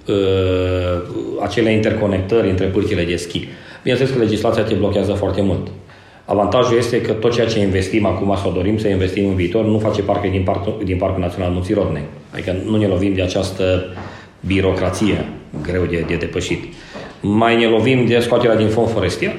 acele 1.43 1.73
interconectări 1.73 2.51
între 2.51 2.67
pârtile 2.67 3.05
de 3.05 3.17
schi. 3.17 3.49
Bineînțeles 3.83 4.15
că 4.15 4.23
legislația 4.23 4.63
te 4.63 4.75
blochează 4.75 5.13
foarte 5.13 5.43
mult. 5.43 5.69
Avantajul 6.25 6.77
este 6.77 7.01
că 7.01 7.13
tot 7.13 7.33
ceea 7.33 7.47
ce 7.47 7.59
investim 7.59 8.07
acum 8.07 8.37
sau 8.43 8.53
dorim 8.53 8.79
să 8.79 8.89
investim 8.89 9.29
în 9.29 9.35
viitor 9.35 9.65
nu 9.65 9.79
face 9.79 10.03
parte 10.03 10.29
din, 10.29 10.43
parc, 10.43 10.83
din 10.85 10.97
Parcul 10.97 11.21
Național 11.21 11.51
Munții 11.51 11.75
Rodnei. 11.75 12.03
Adică 12.33 12.57
nu 12.65 12.77
ne 12.77 12.87
lovim 12.87 13.15
de 13.15 13.23
această 13.23 13.85
birocrație 14.47 15.27
greu 15.63 15.85
de, 15.85 16.05
de 16.09 16.17
depășit. 16.17 16.65
Mai 17.21 17.57
ne 17.57 17.67
lovim 17.67 18.07
de 18.07 18.19
scoaterea 18.19 18.57
din 18.57 18.69
fond 18.69 18.89
forestier 18.89 19.33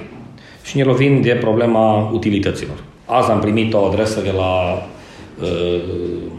și 0.63 0.77
ne 0.77 0.83
lovim 0.83 1.21
de 1.21 1.37
problema 1.39 2.09
utilităților. 2.13 2.83
Azi 3.05 3.31
am 3.31 3.39
primit 3.39 3.73
o 3.73 3.85
adresă 3.85 4.21
de 4.21 4.31
la 4.31 4.81
uh, 5.41 5.81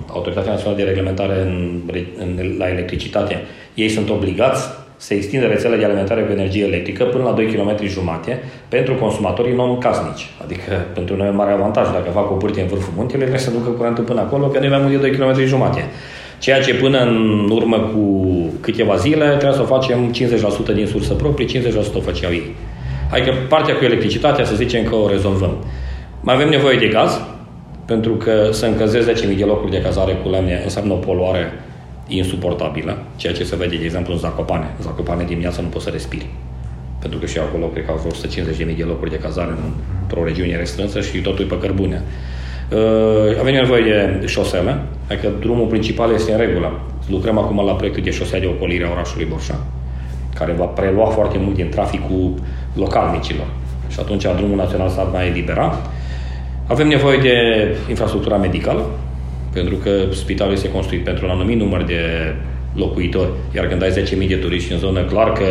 Autoritatea 0.08 0.52
Națională 0.52 0.76
de 0.76 0.88
Reglementare 0.88 1.40
în, 1.40 1.80
în, 2.18 2.54
la 2.58 2.68
electricitate. 2.68 3.42
Ei 3.74 3.88
sunt 3.88 4.10
obligați 4.10 4.68
să 4.96 5.14
extindă 5.14 5.46
rețele 5.46 5.76
de 5.76 5.84
alimentare 5.84 6.20
cu 6.20 6.32
energie 6.32 6.64
electrică 6.64 7.04
până 7.04 7.24
la 7.24 7.30
2 7.30 7.46
km 7.46 7.86
jumate 7.86 8.42
pentru 8.68 8.94
consumatorii 8.94 9.54
non-casnici. 9.54 10.30
Adică 10.44 10.72
pentru 10.94 11.16
noi 11.16 11.26
e 11.26 11.30
un 11.30 11.36
mare 11.36 11.52
avantaj. 11.52 11.86
Dacă 11.92 12.10
fac 12.12 12.30
o 12.30 12.34
pârtie 12.34 12.62
în 12.62 12.68
vârful 12.68 12.92
muntelui, 12.96 13.26
trebuie 13.26 13.44
să 13.46 13.50
ducă 13.50 13.70
curentul 13.70 14.04
până 14.04 14.20
acolo, 14.20 14.46
că 14.46 14.58
nu 14.58 14.64
e 14.64 14.68
mai 14.68 14.78
mult 14.78 14.90
de 14.90 14.96
2 14.96 15.10
km 15.10 15.44
jumate. 15.44 15.84
Ceea 16.38 16.60
ce 16.60 16.74
până 16.74 16.98
în 16.98 17.48
urmă 17.50 17.78
cu 17.78 18.34
câteva 18.60 18.96
zile 18.96 19.26
trebuie 19.28 19.52
să 19.52 19.62
o 19.62 19.76
facem 19.76 20.14
50% 20.70 20.74
din 20.74 20.86
sursă 20.86 21.14
proprie, 21.14 21.46
50% 21.46 21.94
o 21.94 22.00
făceau 22.00 22.30
ei. 22.30 22.54
Adică 23.10 23.32
partea 23.48 23.74
cu 23.74 23.84
electricitatea, 23.84 24.44
să 24.44 24.54
zicem 24.54 24.84
că 24.84 24.94
o 24.94 25.08
rezolvăm. 25.08 25.56
Mai 26.20 26.34
avem 26.34 26.48
nevoie 26.48 26.78
de 26.78 26.86
gaz, 26.86 27.20
pentru 27.86 28.12
că 28.12 28.48
să 28.50 28.66
încălzesc 28.66 29.24
10.000 29.24 29.36
de 29.36 29.44
locuri 29.44 29.70
de 29.70 29.80
cazare 29.80 30.12
cu 30.12 30.28
lemne 30.28 30.60
înseamnă 30.62 30.92
o 30.92 30.96
poluare 30.96 31.52
insuportabilă, 32.08 33.02
ceea 33.16 33.32
ce 33.32 33.44
se 33.44 33.56
vede, 33.56 33.76
de 33.76 33.84
exemplu, 33.84 34.12
în 34.12 34.18
Zacopane. 34.18 34.74
În 34.76 34.82
Zacopane 34.82 35.24
dimineața 35.24 35.62
nu 35.62 35.68
poți 35.68 35.84
să 35.84 35.90
respiri. 35.90 36.26
Pentru 37.00 37.18
că 37.18 37.26
și 37.26 37.38
acolo 37.38 37.66
cred 37.66 37.84
că 37.84 37.90
au 37.90 37.96
vreo 37.96 38.44
150.000 38.70 38.76
de 38.76 38.82
locuri 38.82 39.10
de 39.10 39.18
cazare 39.18 39.54
într-o 40.02 40.24
regiune 40.24 40.56
restrânsă 40.56 41.00
și 41.00 41.18
totul 41.18 41.44
e 41.44 41.48
pe 41.48 41.58
cărbune. 41.58 42.02
Uh, 42.70 43.38
avem 43.40 43.54
nevoie 43.54 43.82
de 44.20 44.26
șosele, 44.26 44.82
adică 45.10 45.28
drumul 45.40 45.66
principal 45.66 46.12
este 46.12 46.32
în 46.32 46.38
regulă. 46.38 46.80
Lucrăm 47.08 47.38
acum 47.38 47.64
la 47.66 47.72
proiectul 47.72 48.02
de 48.02 48.10
șosea 48.10 48.40
de 48.40 48.46
ocolire 48.46 48.84
a 48.84 48.90
orașului 48.90 49.24
Borșa, 49.24 49.66
care 50.34 50.52
va 50.52 50.64
prelua 50.64 51.06
foarte 51.06 51.38
mult 51.38 51.54
din 51.54 51.68
traficul 51.68 52.34
localnicilor. 52.74 53.46
Și 53.88 54.00
atunci 54.00 54.22
drumul 54.36 54.56
național 54.56 54.88
s-ar 54.88 55.06
mai 55.12 55.26
elibera. 55.26 55.78
Avem 56.66 56.88
nevoie 56.88 57.18
de 57.18 57.32
infrastructura 57.88 58.36
medicală, 58.36 58.86
pentru 59.54 59.76
că 59.76 59.90
spitalul 60.12 60.52
este 60.52 60.70
construit 60.70 61.04
pentru 61.04 61.24
un 61.24 61.30
anumit 61.30 61.58
număr 61.58 61.82
de 61.82 62.00
locuitori, 62.74 63.30
iar 63.54 63.66
când 63.66 63.82
ai 63.82 63.90
10.000 63.90 64.28
de 64.28 64.36
turiști 64.36 64.72
în 64.72 64.78
zonă, 64.78 65.00
clar 65.02 65.32
că 65.32 65.44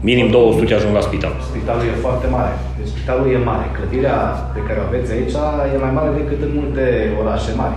minim 0.00 0.30
200 0.30 0.74
ajung 0.74 0.94
la 0.94 1.00
spital. 1.00 1.32
Spitalul 1.50 1.82
e 1.82 2.00
foarte 2.00 2.26
mare. 2.26 2.52
Deci 2.78 2.86
spitalul 2.86 3.32
e 3.32 3.38
mare. 3.38 3.66
Clădirea 3.76 4.16
pe 4.54 4.60
care 4.66 4.78
o 4.80 4.86
aveți 4.86 5.12
aici 5.12 5.34
e 5.74 5.78
mai 5.84 5.92
mare 5.94 6.10
decât 6.16 6.42
în 6.42 6.50
multe 6.54 6.84
orașe 7.20 7.50
mari. 7.56 7.76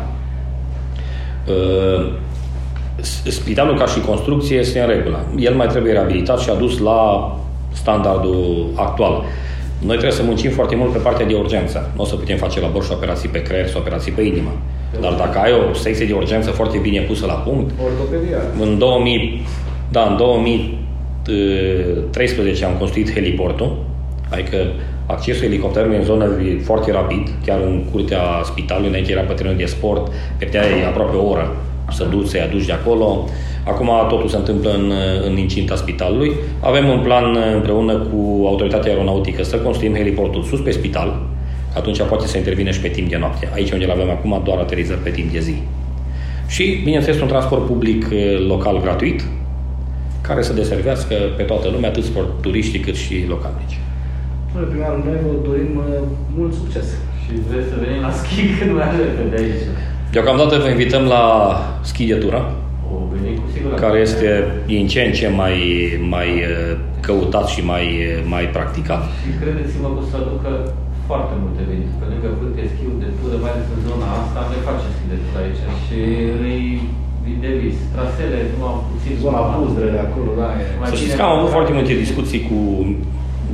Uh, 1.55 2.11
spitalul 3.23 3.77
ca 3.77 3.85
și 3.85 3.99
construcție 3.99 4.57
este 4.57 4.79
în 4.79 4.87
regulă. 4.87 5.19
El 5.37 5.53
mai 5.53 5.67
trebuie 5.67 5.91
reabilitat 5.91 6.39
și 6.39 6.49
adus 6.49 6.79
la 6.79 7.01
standardul 7.73 8.67
actual. 8.75 9.23
Noi 9.79 9.95
trebuie 9.95 10.17
să 10.17 10.23
muncim 10.23 10.51
foarte 10.51 10.75
mult 10.75 10.91
pe 10.91 10.97
partea 10.97 11.25
de 11.25 11.33
urgență. 11.33 11.91
Nu 11.95 12.01
o 12.01 12.05
să 12.05 12.15
putem 12.15 12.37
face 12.37 12.59
la 12.59 12.67
borș 12.67 12.89
operații 12.89 13.29
pe 13.29 13.41
creier 13.41 13.67
sau 13.67 13.81
operații 13.81 14.11
pe 14.11 14.21
inimă. 14.21 14.51
Dar 15.01 15.13
dacă 15.13 15.39
ai 15.39 15.51
o 15.51 15.73
secție 15.73 16.05
de 16.05 16.13
urgență 16.13 16.51
foarte 16.51 16.77
bine 16.77 16.99
pusă 16.99 17.25
la 17.25 17.33
punct, 17.33 17.71
Ortopedia. 17.83 18.37
în 18.59 18.77
2000, 18.77 19.45
da, 19.91 20.07
în 20.09 20.17
2013 20.17 22.65
am 22.65 22.73
construit 22.79 23.13
heliportul, 23.13 23.77
adică 24.29 24.57
accesul 25.05 25.43
elicopterului 25.43 25.97
în 25.97 26.03
zonă 26.03 26.23
e 26.23 26.59
foarte 26.63 26.91
rapid, 26.91 27.29
chiar 27.45 27.59
în 27.59 27.83
curtea 27.91 28.19
spitalului, 28.43 28.89
înainte 28.89 29.11
era 29.11 29.21
pe 29.21 29.33
terenul 29.33 29.57
de 29.57 29.65
sport, 29.65 30.11
pierdeai 30.37 30.85
aproape 30.87 31.15
o 31.15 31.29
oră 31.29 31.55
să 31.91 32.03
duci, 32.03 32.27
să-i 32.27 32.41
aduci 32.41 32.65
de 32.65 32.71
acolo. 32.71 33.25
Acum 33.67 33.89
totul 34.09 34.27
se 34.27 34.35
întâmplă 34.37 34.71
în, 34.71 34.91
în 35.27 35.37
incinta 35.37 35.75
spitalului. 35.75 36.31
Avem 36.59 36.87
un 36.89 36.99
plan 36.99 37.37
împreună 37.53 37.93
cu 37.93 38.45
autoritatea 38.45 38.91
aeronautică 38.91 39.43
să 39.43 39.57
construim 39.57 39.95
heliportul 39.95 40.43
sus 40.43 40.59
pe 40.59 40.71
spital, 40.71 41.21
atunci 41.75 42.01
poate 42.01 42.27
să 42.27 42.37
intervine 42.37 42.71
și 42.71 42.79
pe 42.79 42.87
timp 42.87 43.09
de 43.09 43.17
noapte. 43.17 43.49
Aici 43.53 43.71
unde 43.71 43.85
îl 43.85 43.91
avem 43.91 44.09
acum, 44.09 44.41
doar 44.43 44.57
aterizări 44.57 44.99
pe 44.99 45.09
timp 45.09 45.31
de 45.31 45.39
zi. 45.39 45.55
Și, 46.47 46.81
bineînțeles, 46.83 47.21
un 47.21 47.27
transport 47.27 47.65
public 47.65 48.07
eh, 48.11 48.45
local 48.47 48.81
gratuit, 48.81 49.23
care 50.21 50.41
să 50.41 50.53
deservească 50.53 51.15
pe 51.37 51.43
toată 51.43 51.69
lumea, 51.69 51.89
atât 51.89 52.03
sport 52.03 52.41
turiștii 52.41 52.79
cât 52.79 52.95
și 52.95 53.25
localnici. 53.27 53.77
Domnule 54.53 54.73
primar, 54.73 54.95
noi 55.05 55.17
vă 55.25 55.47
dorim 55.49 55.71
uh, 55.77 56.07
mult 56.37 56.53
succes. 56.53 56.85
Și 57.23 57.31
vreți 57.49 57.67
să 57.67 57.75
venim 57.83 58.01
la 58.01 58.11
schi 58.11 58.41
când 58.59 58.71
mai 58.75 58.89
repede 58.99 59.43
aici. 59.43 59.63
Deocamdată 60.11 60.57
vă 60.57 60.69
invităm 60.69 61.03
la 61.03 61.23
schi 61.81 62.05
de 62.05 62.15
tură, 62.15 62.55
O 62.93 62.97
venim 63.13 63.35
cu 63.41 63.47
siguranță. 63.53 63.81
care 63.85 63.97
este 64.07 64.29
din 64.71 64.83
ce 64.91 64.99
în 65.07 65.13
ce 65.19 65.27
mai, 65.41 65.57
mai 66.15 66.29
eh, 66.49 66.73
căutat 67.05 67.47
și 67.53 67.61
mai, 67.71 67.85
eh, 68.07 68.23
mai 68.33 68.45
practicat. 68.57 69.03
Și 69.23 69.29
credeți-mă 69.41 69.87
că 69.93 69.99
o 70.01 70.03
să 70.09 70.15
aducă 70.21 70.51
foarte 71.09 71.35
multe 71.43 71.61
venituri. 71.69 71.99
Pe 72.01 72.07
lângă 72.11 72.29
vârte, 72.39 72.63
schiul 72.73 72.97
de 73.03 73.09
tură, 73.17 73.35
mai 73.43 73.51
ales 73.53 73.67
în 73.75 73.81
zona 73.87 74.07
asta, 74.21 74.39
noi 74.49 74.61
facem 74.69 74.89
schi 74.95 75.11
de 75.13 75.17
tură 75.23 75.39
aici 75.43 75.61
și 75.85 75.97
îi 76.45 76.61
îi 77.27 77.37
de 77.45 77.51
vis. 77.61 77.77
Trasele, 77.93 78.39
nu 78.57 78.63
am 78.71 78.77
puțin... 78.89 79.11
Zona 79.25 79.41
Puzdre 79.51 79.87
de 79.95 80.01
acolo, 80.07 80.29
da, 80.41 80.47
e... 80.59 80.63
Mai 80.79 80.87
Să 80.87 80.93
bine 80.93 81.01
știți 81.01 81.17
că 81.17 81.23
am 81.27 81.33
avut 81.37 81.51
foarte 81.57 81.73
multe 81.77 81.93
discuții 82.05 82.41
cu 82.49 82.57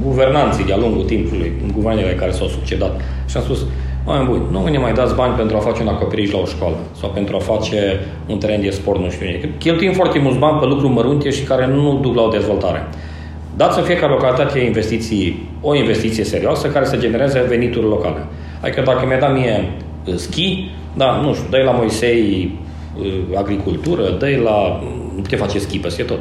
guvernanții 0.08 0.68
de-a 0.70 0.84
lungul 0.84 1.06
timpului, 1.14 1.52
în 1.66 1.72
guvernele 1.78 2.14
care 2.22 2.32
s-au 2.38 2.50
succedat. 2.58 2.94
Și 3.30 3.38
am 3.38 3.44
spus, 3.44 3.60
oameni 4.06 4.28
buni, 4.30 4.44
nu 4.52 4.68
ne 4.68 4.78
mai 4.78 4.94
dați 4.94 5.16
bani 5.16 5.34
pentru 5.34 5.58
a 5.58 5.60
face 5.60 5.82
un 5.82 5.88
acoperiș 5.88 6.32
la 6.32 6.40
o 6.40 6.46
școală 6.46 6.76
sau 7.00 7.10
pentru 7.10 7.36
a 7.36 7.40
face 7.40 8.00
un 8.28 8.38
teren 8.38 8.62
de 8.62 8.70
sport, 8.70 9.00
nu 9.00 9.10
știu 9.10 9.26
ce. 9.26 9.50
Cheltuim 9.58 9.92
foarte 9.92 10.20
mulți 10.20 10.38
bani 10.38 10.60
pe 10.60 10.66
lucruri 10.66 10.94
mărunte 10.94 11.30
și 11.30 11.44
care 11.44 11.68
nu 11.68 12.00
duc 12.02 12.16
la 12.16 12.22
o 12.22 12.28
dezvoltare. 12.28 12.88
Dați 13.56 13.80
în 13.80 13.86
fiecare 13.86 14.12
localitate 14.12 14.60
investiții, 14.60 15.50
o 15.62 15.76
investiție 15.76 16.24
serioasă 16.24 16.68
care 16.68 16.86
să 16.86 16.98
genereze 16.98 17.46
venituri 17.48 17.86
locale. 17.86 18.26
Adică 18.62 18.82
dacă 18.82 19.06
mi-a 19.06 19.20
dat 19.20 19.34
mie 19.34 19.72
uh, 20.06 20.16
schi, 20.16 20.72
da, 20.94 21.22
nu 21.24 21.34
știu, 21.34 21.48
dai 21.50 21.64
la 21.64 21.72
Moisei 21.72 22.52
uh, 23.00 23.38
agricultură, 23.38 24.10
dai 24.20 24.42
la... 24.44 24.84
Nu 25.16 25.22
putem 25.22 25.40
face 25.40 25.60
schi 25.60 25.80
peste 25.80 26.04
tot. 26.04 26.20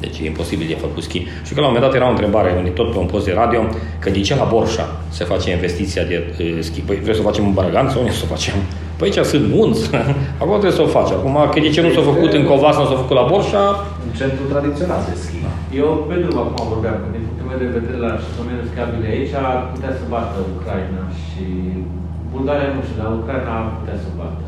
Deci 0.00 0.18
e 0.18 0.26
imposibil 0.26 0.66
de 0.72 0.76
făcut 0.86 1.02
schi. 1.02 1.20
Și 1.46 1.52
că 1.54 1.60
la 1.60 1.66
un 1.66 1.72
moment 1.72 1.84
dat 1.86 1.94
era 1.98 2.06
o 2.10 2.14
întrebare, 2.16 2.50
unde 2.60 2.70
tot 2.78 2.88
pe 2.92 2.98
un 2.98 3.10
post 3.12 3.24
de 3.24 3.34
radio, 3.42 3.60
că 4.02 4.08
de 4.10 4.20
ce 4.20 4.34
la 4.42 4.46
Borșa 4.52 4.86
se 5.08 5.24
face 5.24 5.46
investiția 5.50 6.04
de 6.10 6.16
uh, 6.18 6.58
schi? 6.66 6.80
Păi 6.80 6.96
vrei 7.04 7.14
să 7.14 7.22
o 7.24 7.28
facem 7.30 7.44
în 7.48 7.54
Bărăganț 7.58 7.88
sau 7.92 8.00
unde 8.00 8.12
să 8.12 8.24
o 8.26 8.32
facem? 8.34 8.54
Păi 8.98 9.06
aici 9.08 9.20
sunt 9.32 9.44
munți, 9.56 9.82
acolo 10.42 10.58
trebuie 10.62 10.80
să 10.80 10.86
o 10.86 10.94
faci. 10.98 11.10
Acum, 11.18 11.36
că 11.52 11.58
de 11.66 11.70
ce 11.74 11.80
nu 11.86 11.90
s-a 11.96 12.02
făcut 12.10 12.32
în 12.38 12.44
Covas, 12.50 12.76
nu 12.80 12.86
s-a 12.90 12.98
făcut 13.02 13.16
la 13.20 13.26
Borșa? 13.30 13.64
Un 14.06 14.12
centru 14.18 14.44
tradițional 14.52 15.00
de 15.08 15.14
schi. 15.22 15.40
Eu 15.82 15.88
pe 16.08 16.14
drum 16.22 16.38
acum 16.44 16.62
vorbeam, 16.74 16.96
că 17.02 17.08
din 17.14 17.22
punctul 17.26 17.46
meu 17.50 17.58
de 17.64 17.74
vedere 17.78 17.98
la 18.06 18.12
domeniul 18.38 18.66
schiabile 18.70 19.08
aici 19.14 19.34
ar 19.42 19.56
putea 19.72 19.92
să 19.98 20.04
bată 20.14 20.36
Ucraina 20.54 21.02
și 21.22 21.44
Bulgaria 22.34 22.70
nu 22.76 22.82
știu, 22.84 22.96
dar 23.00 23.10
Ucraina 23.20 23.52
ar 23.60 23.66
putea 23.78 23.96
să 24.04 24.08
bată 24.20 24.46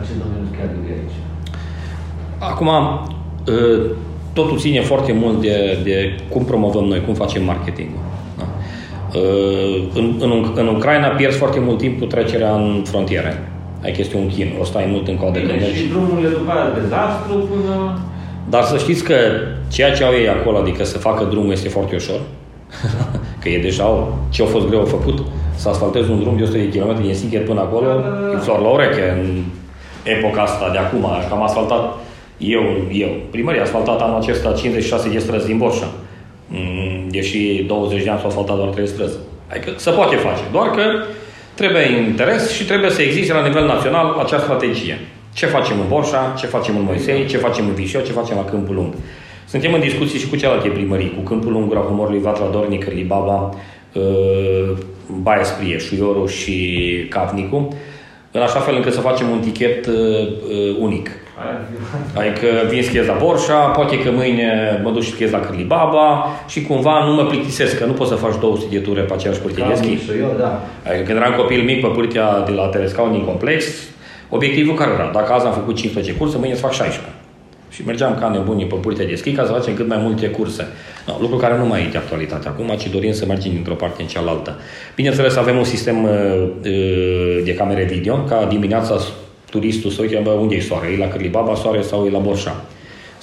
acest 0.00 0.18
domeniu 0.22 0.48
schiabile 0.52 0.90
aici. 0.98 1.18
Acum, 2.50 2.70
ă, 3.54 3.56
totul 4.36 4.58
ține 4.58 4.80
foarte 4.80 5.12
mult 5.12 5.40
de, 5.40 5.78
de 5.84 6.14
cum 6.28 6.44
promovăm 6.44 6.84
noi, 6.84 7.02
cum 7.04 7.14
facem 7.14 7.44
marketingul. 7.44 8.00
Da? 8.38 8.44
Ă, 9.14 9.20
În, 9.94 10.14
în, 10.20 10.30
în 10.54 10.66
Ucraina 10.68 11.06
pierzi 11.08 11.38
foarte 11.38 11.60
mult 11.60 11.78
timp 11.78 11.98
cu 11.98 12.04
trecerea 12.04 12.54
în 12.54 12.82
frontiere. 12.84 13.48
Ai 13.84 13.92
chestii 13.92 14.18
un 14.18 14.28
chin, 14.28 14.48
o 14.60 14.64
stai 14.64 14.86
mult 14.90 15.08
în 15.08 15.16
coadă 15.16 15.38
când 15.38 15.50
Bine, 15.50 15.60
mergi. 15.64 15.78
și 15.80 15.88
drumul 15.88 16.24
e 16.24 16.28
după 16.28 16.50
aia 16.52 16.68
dezastru 16.80 17.34
până... 17.50 17.98
Dar 18.48 18.62
să 18.62 18.76
știți 18.78 19.04
că 19.04 19.14
ceea 19.72 19.92
ce 19.92 20.04
au 20.04 20.12
ei 20.12 20.28
acolo, 20.28 20.56
adică 20.58 20.84
să 20.84 20.98
facă 20.98 21.24
drumul, 21.24 21.52
este 21.52 21.68
foarte 21.68 21.94
ușor. 21.94 22.20
că 23.42 23.48
e 23.48 23.58
deja 23.68 23.88
o- 23.88 24.08
ce 24.30 24.42
a 24.42 24.46
fost 24.46 24.66
greu 24.68 24.84
făcut. 24.84 25.18
Să 25.54 25.68
asfaltezi 25.68 26.10
un 26.10 26.20
drum 26.20 26.36
de 26.36 26.42
100 26.42 26.56
de 26.58 26.68
km 26.78 27.02
din 27.02 27.14
Sighet 27.14 27.44
până 27.44 27.60
acolo, 27.60 27.86
e 28.34 28.38
flor 28.38 28.60
la 28.60 28.68
ureche 28.68 29.04
în 29.20 29.42
epoca 30.14 30.40
asta 30.42 30.68
de 30.72 30.78
acum. 30.78 31.00
Că 31.28 31.34
am 31.34 31.42
asfaltat 31.42 31.82
eu, 32.38 32.62
eu. 32.92 33.08
Primăria 33.30 33.60
a 33.60 33.64
asfaltat 33.64 34.00
anul 34.00 34.20
acesta 34.20 34.52
56 34.52 35.08
de 35.08 35.18
străzi 35.18 35.46
din 35.46 35.58
Borșa. 35.58 35.90
Mm, 36.48 37.08
Deși 37.10 37.64
20 37.66 38.02
de 38.02 38.10
ani 38.10 38.18
s-au 38.18 38.28
asfaltat 38.28 38.56
doar 38.56 38.68
3 38.68 38.86
străzi. 38.86 39.16
Adică 39.50 39.72
se 39.76 39.90
poate 39.90 40.16
face. 40.16 40.42
Doar 40.52 40.70
că 40.70 40.82
trebuie 41.54 41.96
interes 42.08 42.50
și 42.52 42.64
trebuie 42.64 42.90
să 42.90 43.02
existe 43.02 43.32
la 43.32 43.46
nivel 43.46 43.66
național 43.66 44.16
acea 44.24 44.38
strategie. 44.38 44.98
Ce 45.34 45.46
facem 45.46 45.80
în 45.80 45.88
Borșa, 45.88 46.34
ce 46.38 46.46
facem 46.46 46.76
în 46.76 46.84
Moisei, 46.84 47.26
ce 47.26 47.36
facem 47.36 47.66
în 47.66 47.74
Vișeu, 47.74 48.00
ce 48.00 48.12
facem 48.12 48.36
la 48.36 48.44
Câmpul 48.44 48.74
Lung. 48.74 48.94
Suntem 49.48 49.72
în 49.72 49.80
discuții 49.80 50.18
și 50.18 50.28
cu 50.28 50.36
celelalte 50.36 50.68
primării, 50.68 51.12
cu 51.16 51.20
Câmpul 51.20 51.52
Lung, 51.52 51.68
Gura 51.68 51.80
Humorului, 51.80 52.20
Vatra 52.20 52.48
Dornic, 52.52 52.88
Ribaba, 52.88 53.54
uh, 53.92 54.76
Baia 55.20 55.44
Sprie, 55.44 55.78
Șuioru 55.78 56.26
și 56.26 56.86
Capnicu, 57.08 57.68
în 58.30 58.40
așa 58.40 58.58
fel 58.58 58.74
încât 58.74 58.92
să 58.92 59.00
facem 59.00 59.30
un 59.30 59.40
tichet 59.40 59.86
uh, 59.86 59.94
uh, 59.94 60.76
unic. 60.80 61.10
Aia- 61.42 61.60
Adică 62.14 62.46
vin 62.68 62.82
schiez 62.82 63.06
la 63.06 63.16
Borșa, 63.20 63.54
poate 63.54 63.98
că 64.02 64.10
mâine 64.10 64.80
mă 64.82 64.90
duc 64.90 65.02
și 65.02 65.10
schiez 65.10 65.30
la 65.30 65.40
Cârlibaba 65.40 66.26
și 66.46 66.62
cumva 66.62 67.04
nu 67.04 67.14
mă 67.14 67.24
plictisesc, 67.24 67.78
că 67.78 67.84
nu 67.84 67.92
poți 67.92 68.10
să 68.10 68.16
faci 68.16 68.38
200 68.40 68.66
de 68.70 68.78
ture 68.78 69.00
pe 69.00 69.12
aceeași 69.12 69.40
pârtie 69.40 69.64
de 69.68 69.74
schi. 69.74 70.04
și 70.04 70.10
eu, 70.20 70.34
da. 70.38 70.62
Adică 70.86 71.02
când 71.02 71.18
eram 71.18 71.34
copil 71.34 71.62
mic 71.62 71.80
pe 71.80 71.86
pârtia 71.86 72.42
de 72.46 72.52
la 72.52 72.66
Terescaun 72.66 73.12
din 73.12 73.24
complex, 73.24 73.64
obiectivul 74.28 74.74
care 74.74 74.90
era? 74.92 75.10
Dacă 75.12 75.32
azi 75.32 75.46
am 75.46 75.52
făcut 75.52 75.76
15 75.76 76.12
curse, 76.12 76.38
mâine 76.38 76.54
să 76.54 76.60
fac 76.60 76.72
16. 76.72 77.12
Și 77.70 77.82
mergeam 77.86 78.16
ca 78.20 78.28
nebunii 78.28 78.66
pe 78.66 78.74
Purtea 78.74 79.06
de 79.06 79.14
Schi 79.14 79.32
ca 79.32 79.44
să 79.44 79.52
facem 79.52 79.74
cât 79.74 79.88
mai 79.88 79.98
multe 80.00 80.26
curse. 80.26 80.66
No, 81.06 81.14
lucru 81.20 81.36
care 81.36 81.56
nu 81.56 81.66
mai 81.66 81.82
e 81.82 81.88
de 81.90 81.96
actualitate 81.96 82.48
acum, 82.48 82.74
ci 82.78 82.88
dorim 82.88 83.12
să 83.12 83.24
mergem 83.26 83.52
dintr-o 83.52 83.74
parte 83.74 84.02
în 84.02 84.08
cealaltă. 84.08 84.58
Bineînțeles, 84.94 85.36
avem 85.36 85.56
un 85.56 85.64
sistem 85.64 86.04
uh, 86.04 86.10
uh 86.64 87.44
de 87.44 87.54
camere 87.54 87.84
video, 87.84 88.16
ca 88.16 88.46
dimineața 88.48 88.96
turistul 89.56 89.90
să 89.90 90.00
uite, 90.02 90.20
bă, 90.26 90.30
unde 90.30 90.54
e 90.54 90.60
soare? 90.70 90.86
E 90.94 91.04
la 91.04 91.08
Cârlibaba 91.12 91.54
soare 91.54 91.82
sau 91.90 92.06
e 92.06 92.10
la 92.10 92.18
Borșa? 92.26 92.54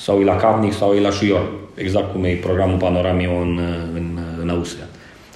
Sau 0.06 0.16
e 0.22 0.24
la 0.32 0.36
Capnic 0.36 0.74
sau 0.74 0.90
e 0.98 1.08
la 1.08 1.14
Șuior? 1.18 1.46
Exact 1.86 2.08
cum 2.12 2.24
e 2.24 2.46
programul 2.48 2.78
Panoramiu 2.86 3.32
în, 3.46 3.54
în, 3.98 4.06
în 4.42 4.50
Austria. 4.50 4.88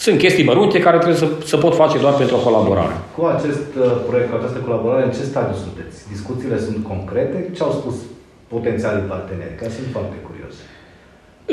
Sunt 0.05 0.17
chestii 0.17 0.49
mărunte 0.51 0.79
care 0.79 0.97
trebuie 0.97 1.19
să, 1.23 1.27
să 1.51 1.57
pot 1.57 1.73
face 1.75 1.97
doar 2.03 2.13
pentru 2.21 2.35
o 2.35 2.39
colaborare. 2.47 2.95
Cu 3.17 3.23
acest 3.35 3.69
uh, 3.79 3.85
proiect, 4.07 4.29
cu 4.31 4.37
această 4.39 4.59
colaborare, 4.67 5.03
în 5.05 5.11
ce 5.17 5.23
stadiu 5.31 5.55
sunteți? 5.65 5.95
Discuțiile 6.15 6.57
sunt 6.59 6.79
concrete? 6.91 7.37
Ce 7.55 7.61
au 7.63 7.71
spus 7.79 7.95
potențialii 8.55 9.09
parteneri? 9.13 9.55
Că 9.59 9.65
sunt 9.77 9.87
foarte 9.95 10.17
curios. 10.27 10.53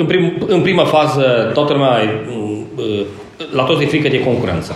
În, 0.00 0.06
prim, 0.10 0.24
în 0.56 0.60
prima 0.66 0.84
fază, 0.96 1.24
toată 1.56 1.72
lumea, 1.72 1.94
uh, 2.76 3.06
la 3.58 3.64
toți 3.68 3.82
e 3.82 3.92
frică 3.94 4.08
de 4.08 4.24
concurență. 4.28 4.72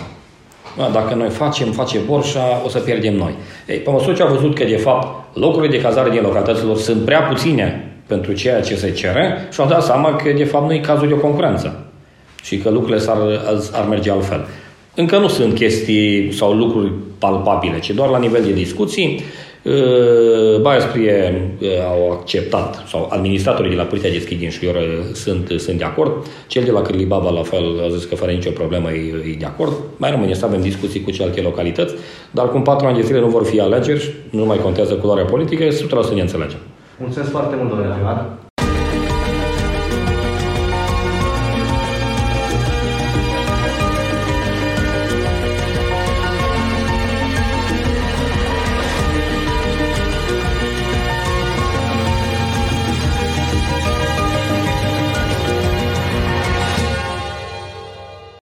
Dacă 0.91 1.15
noi 1.15 1.29
facem, 1.29 1.71
face 1.71 1.97
Borșa, 2.05 2.61
o 2.65 2.69
să 2.69 2.79
pierdem 2.79 3.15
noi. 3.15 3.33
Ei, 3.67 3.77
pe 3.77 3.89
măsură 3.89 4.13
ce 4.13 4.21
au 4.21 4.33
văzut 4.33 4.55
că, 4.55 4.63
de 4.63 4.77
fapt, 4.77 5.37
locurile 5.37 5.77
de 5.77 5.81
cazare 5.81 6.09
din 6.09 6.21
localităților 6.21 6.77
sunt 6.77 7.05
prea 7.05 7.21
puține 7.21 7.93
pentru 8.07 8.33
ceea 8.33 8.61
ce 8.61 8.75
se 8.75 8.91
cere 8.91 9.47
și 9.51 9.61
au 9.61 9.67
dat 9.67 9.83
seama 9.83 10.15
că, 10.15 10.31
de 10.31 10.43
fapt, 10.43 10.67
nu 10.67 10.73
e 10.73 10.79
cazul 10.79 11.07
de 11.07 11.13
o 11.13 11.17
concurență 11.17 11.85
și 12.43 12.57
că 12.57 12.69
lucrurile 12.69 12.99
s-ar, 12.99 13.17
ar 13.73 13.87
merge 13.87 14.11
altfel. 14.11 14.45
Încă 14.95 15.17
nu 15.17 15.27
sunt 15.27 15.53
chestii 15.53 16.33
sau 16.33 16.53
lucruri 16.53 16.91
palpabile, 17.17 17.79
ci 17.79 17.89
doar 17.89 18.09
la 18.09 18.17
nivel 18.17 18.43
de 18.43 18.51
discuții. 18.51 19.23
Uh, 19.69 20.61
Baia 20.61 20.79
Sprie 20.79 21.51
uh, 21.61 21.67
au 21.89 22.11
acceptat, 22.11 22.83
sau 22.87 23.09
administratorii 23.11 23.69
de 23.69 23.75
la 23.75 23.83
Poliția 23.83 24.09
de 24.09 24.19
Schi 24.19 24.35
din 24.35 24.49
Șuior 24.49 24.75
uh, 24.75 25.13
sunt, 25.13 25.51
sunt 25.57 25.77
de 25.77 25.83
acord. 25.83 26.25
Cel 26.47 26.63
de 26.63 26.71
la 26.71 26.81
Cârlibaba, 26.81 27.29
la 27.29 27.41
fel, 27.41 27.81
a 27.85 27.89
zis 27.89 28.05
că 28.05 28.15
fără 28.15 28.31
nicio 28.31 28.49
problemă 28.49 28.91
e, 28.91 29.31
e 29.31 29.35
de 29.39 29.45
acord. 29.45 29.73
Mai 29.97 30.11
rămâne 30.11 30.33
să 30.33 30.45
avem 30.45 30.61
discuții 30.61 31.01
cu 31.01 31.11
celelalte 31.11 31.41
localități, 31.41 31.93
dar 32.31 32.49
cum 32.49 32.61
patru 32.61 32.87
ani 32.87 32.97
de 32.97 33.03
zile 33.05 33.19
nu 33.19 33.27
vor 33.27 33.45
fi 33.45 33.59
alegeri, 33.59 34.13
nu 34.29 34.45
mai 34.45 34.57
contează 34.57 34.93
culoarea 34.93 35.25
politică, 35.25 35.67
100% 35.67 36.13
ne 36.13 36.21
înțelegem. 36.21 36.59
Mulțumesc 36.99 37.31
foarte 37.31 37.55
mult, 37.55 37.69
domnule 37.69 37.93
primar. 37.93 38.48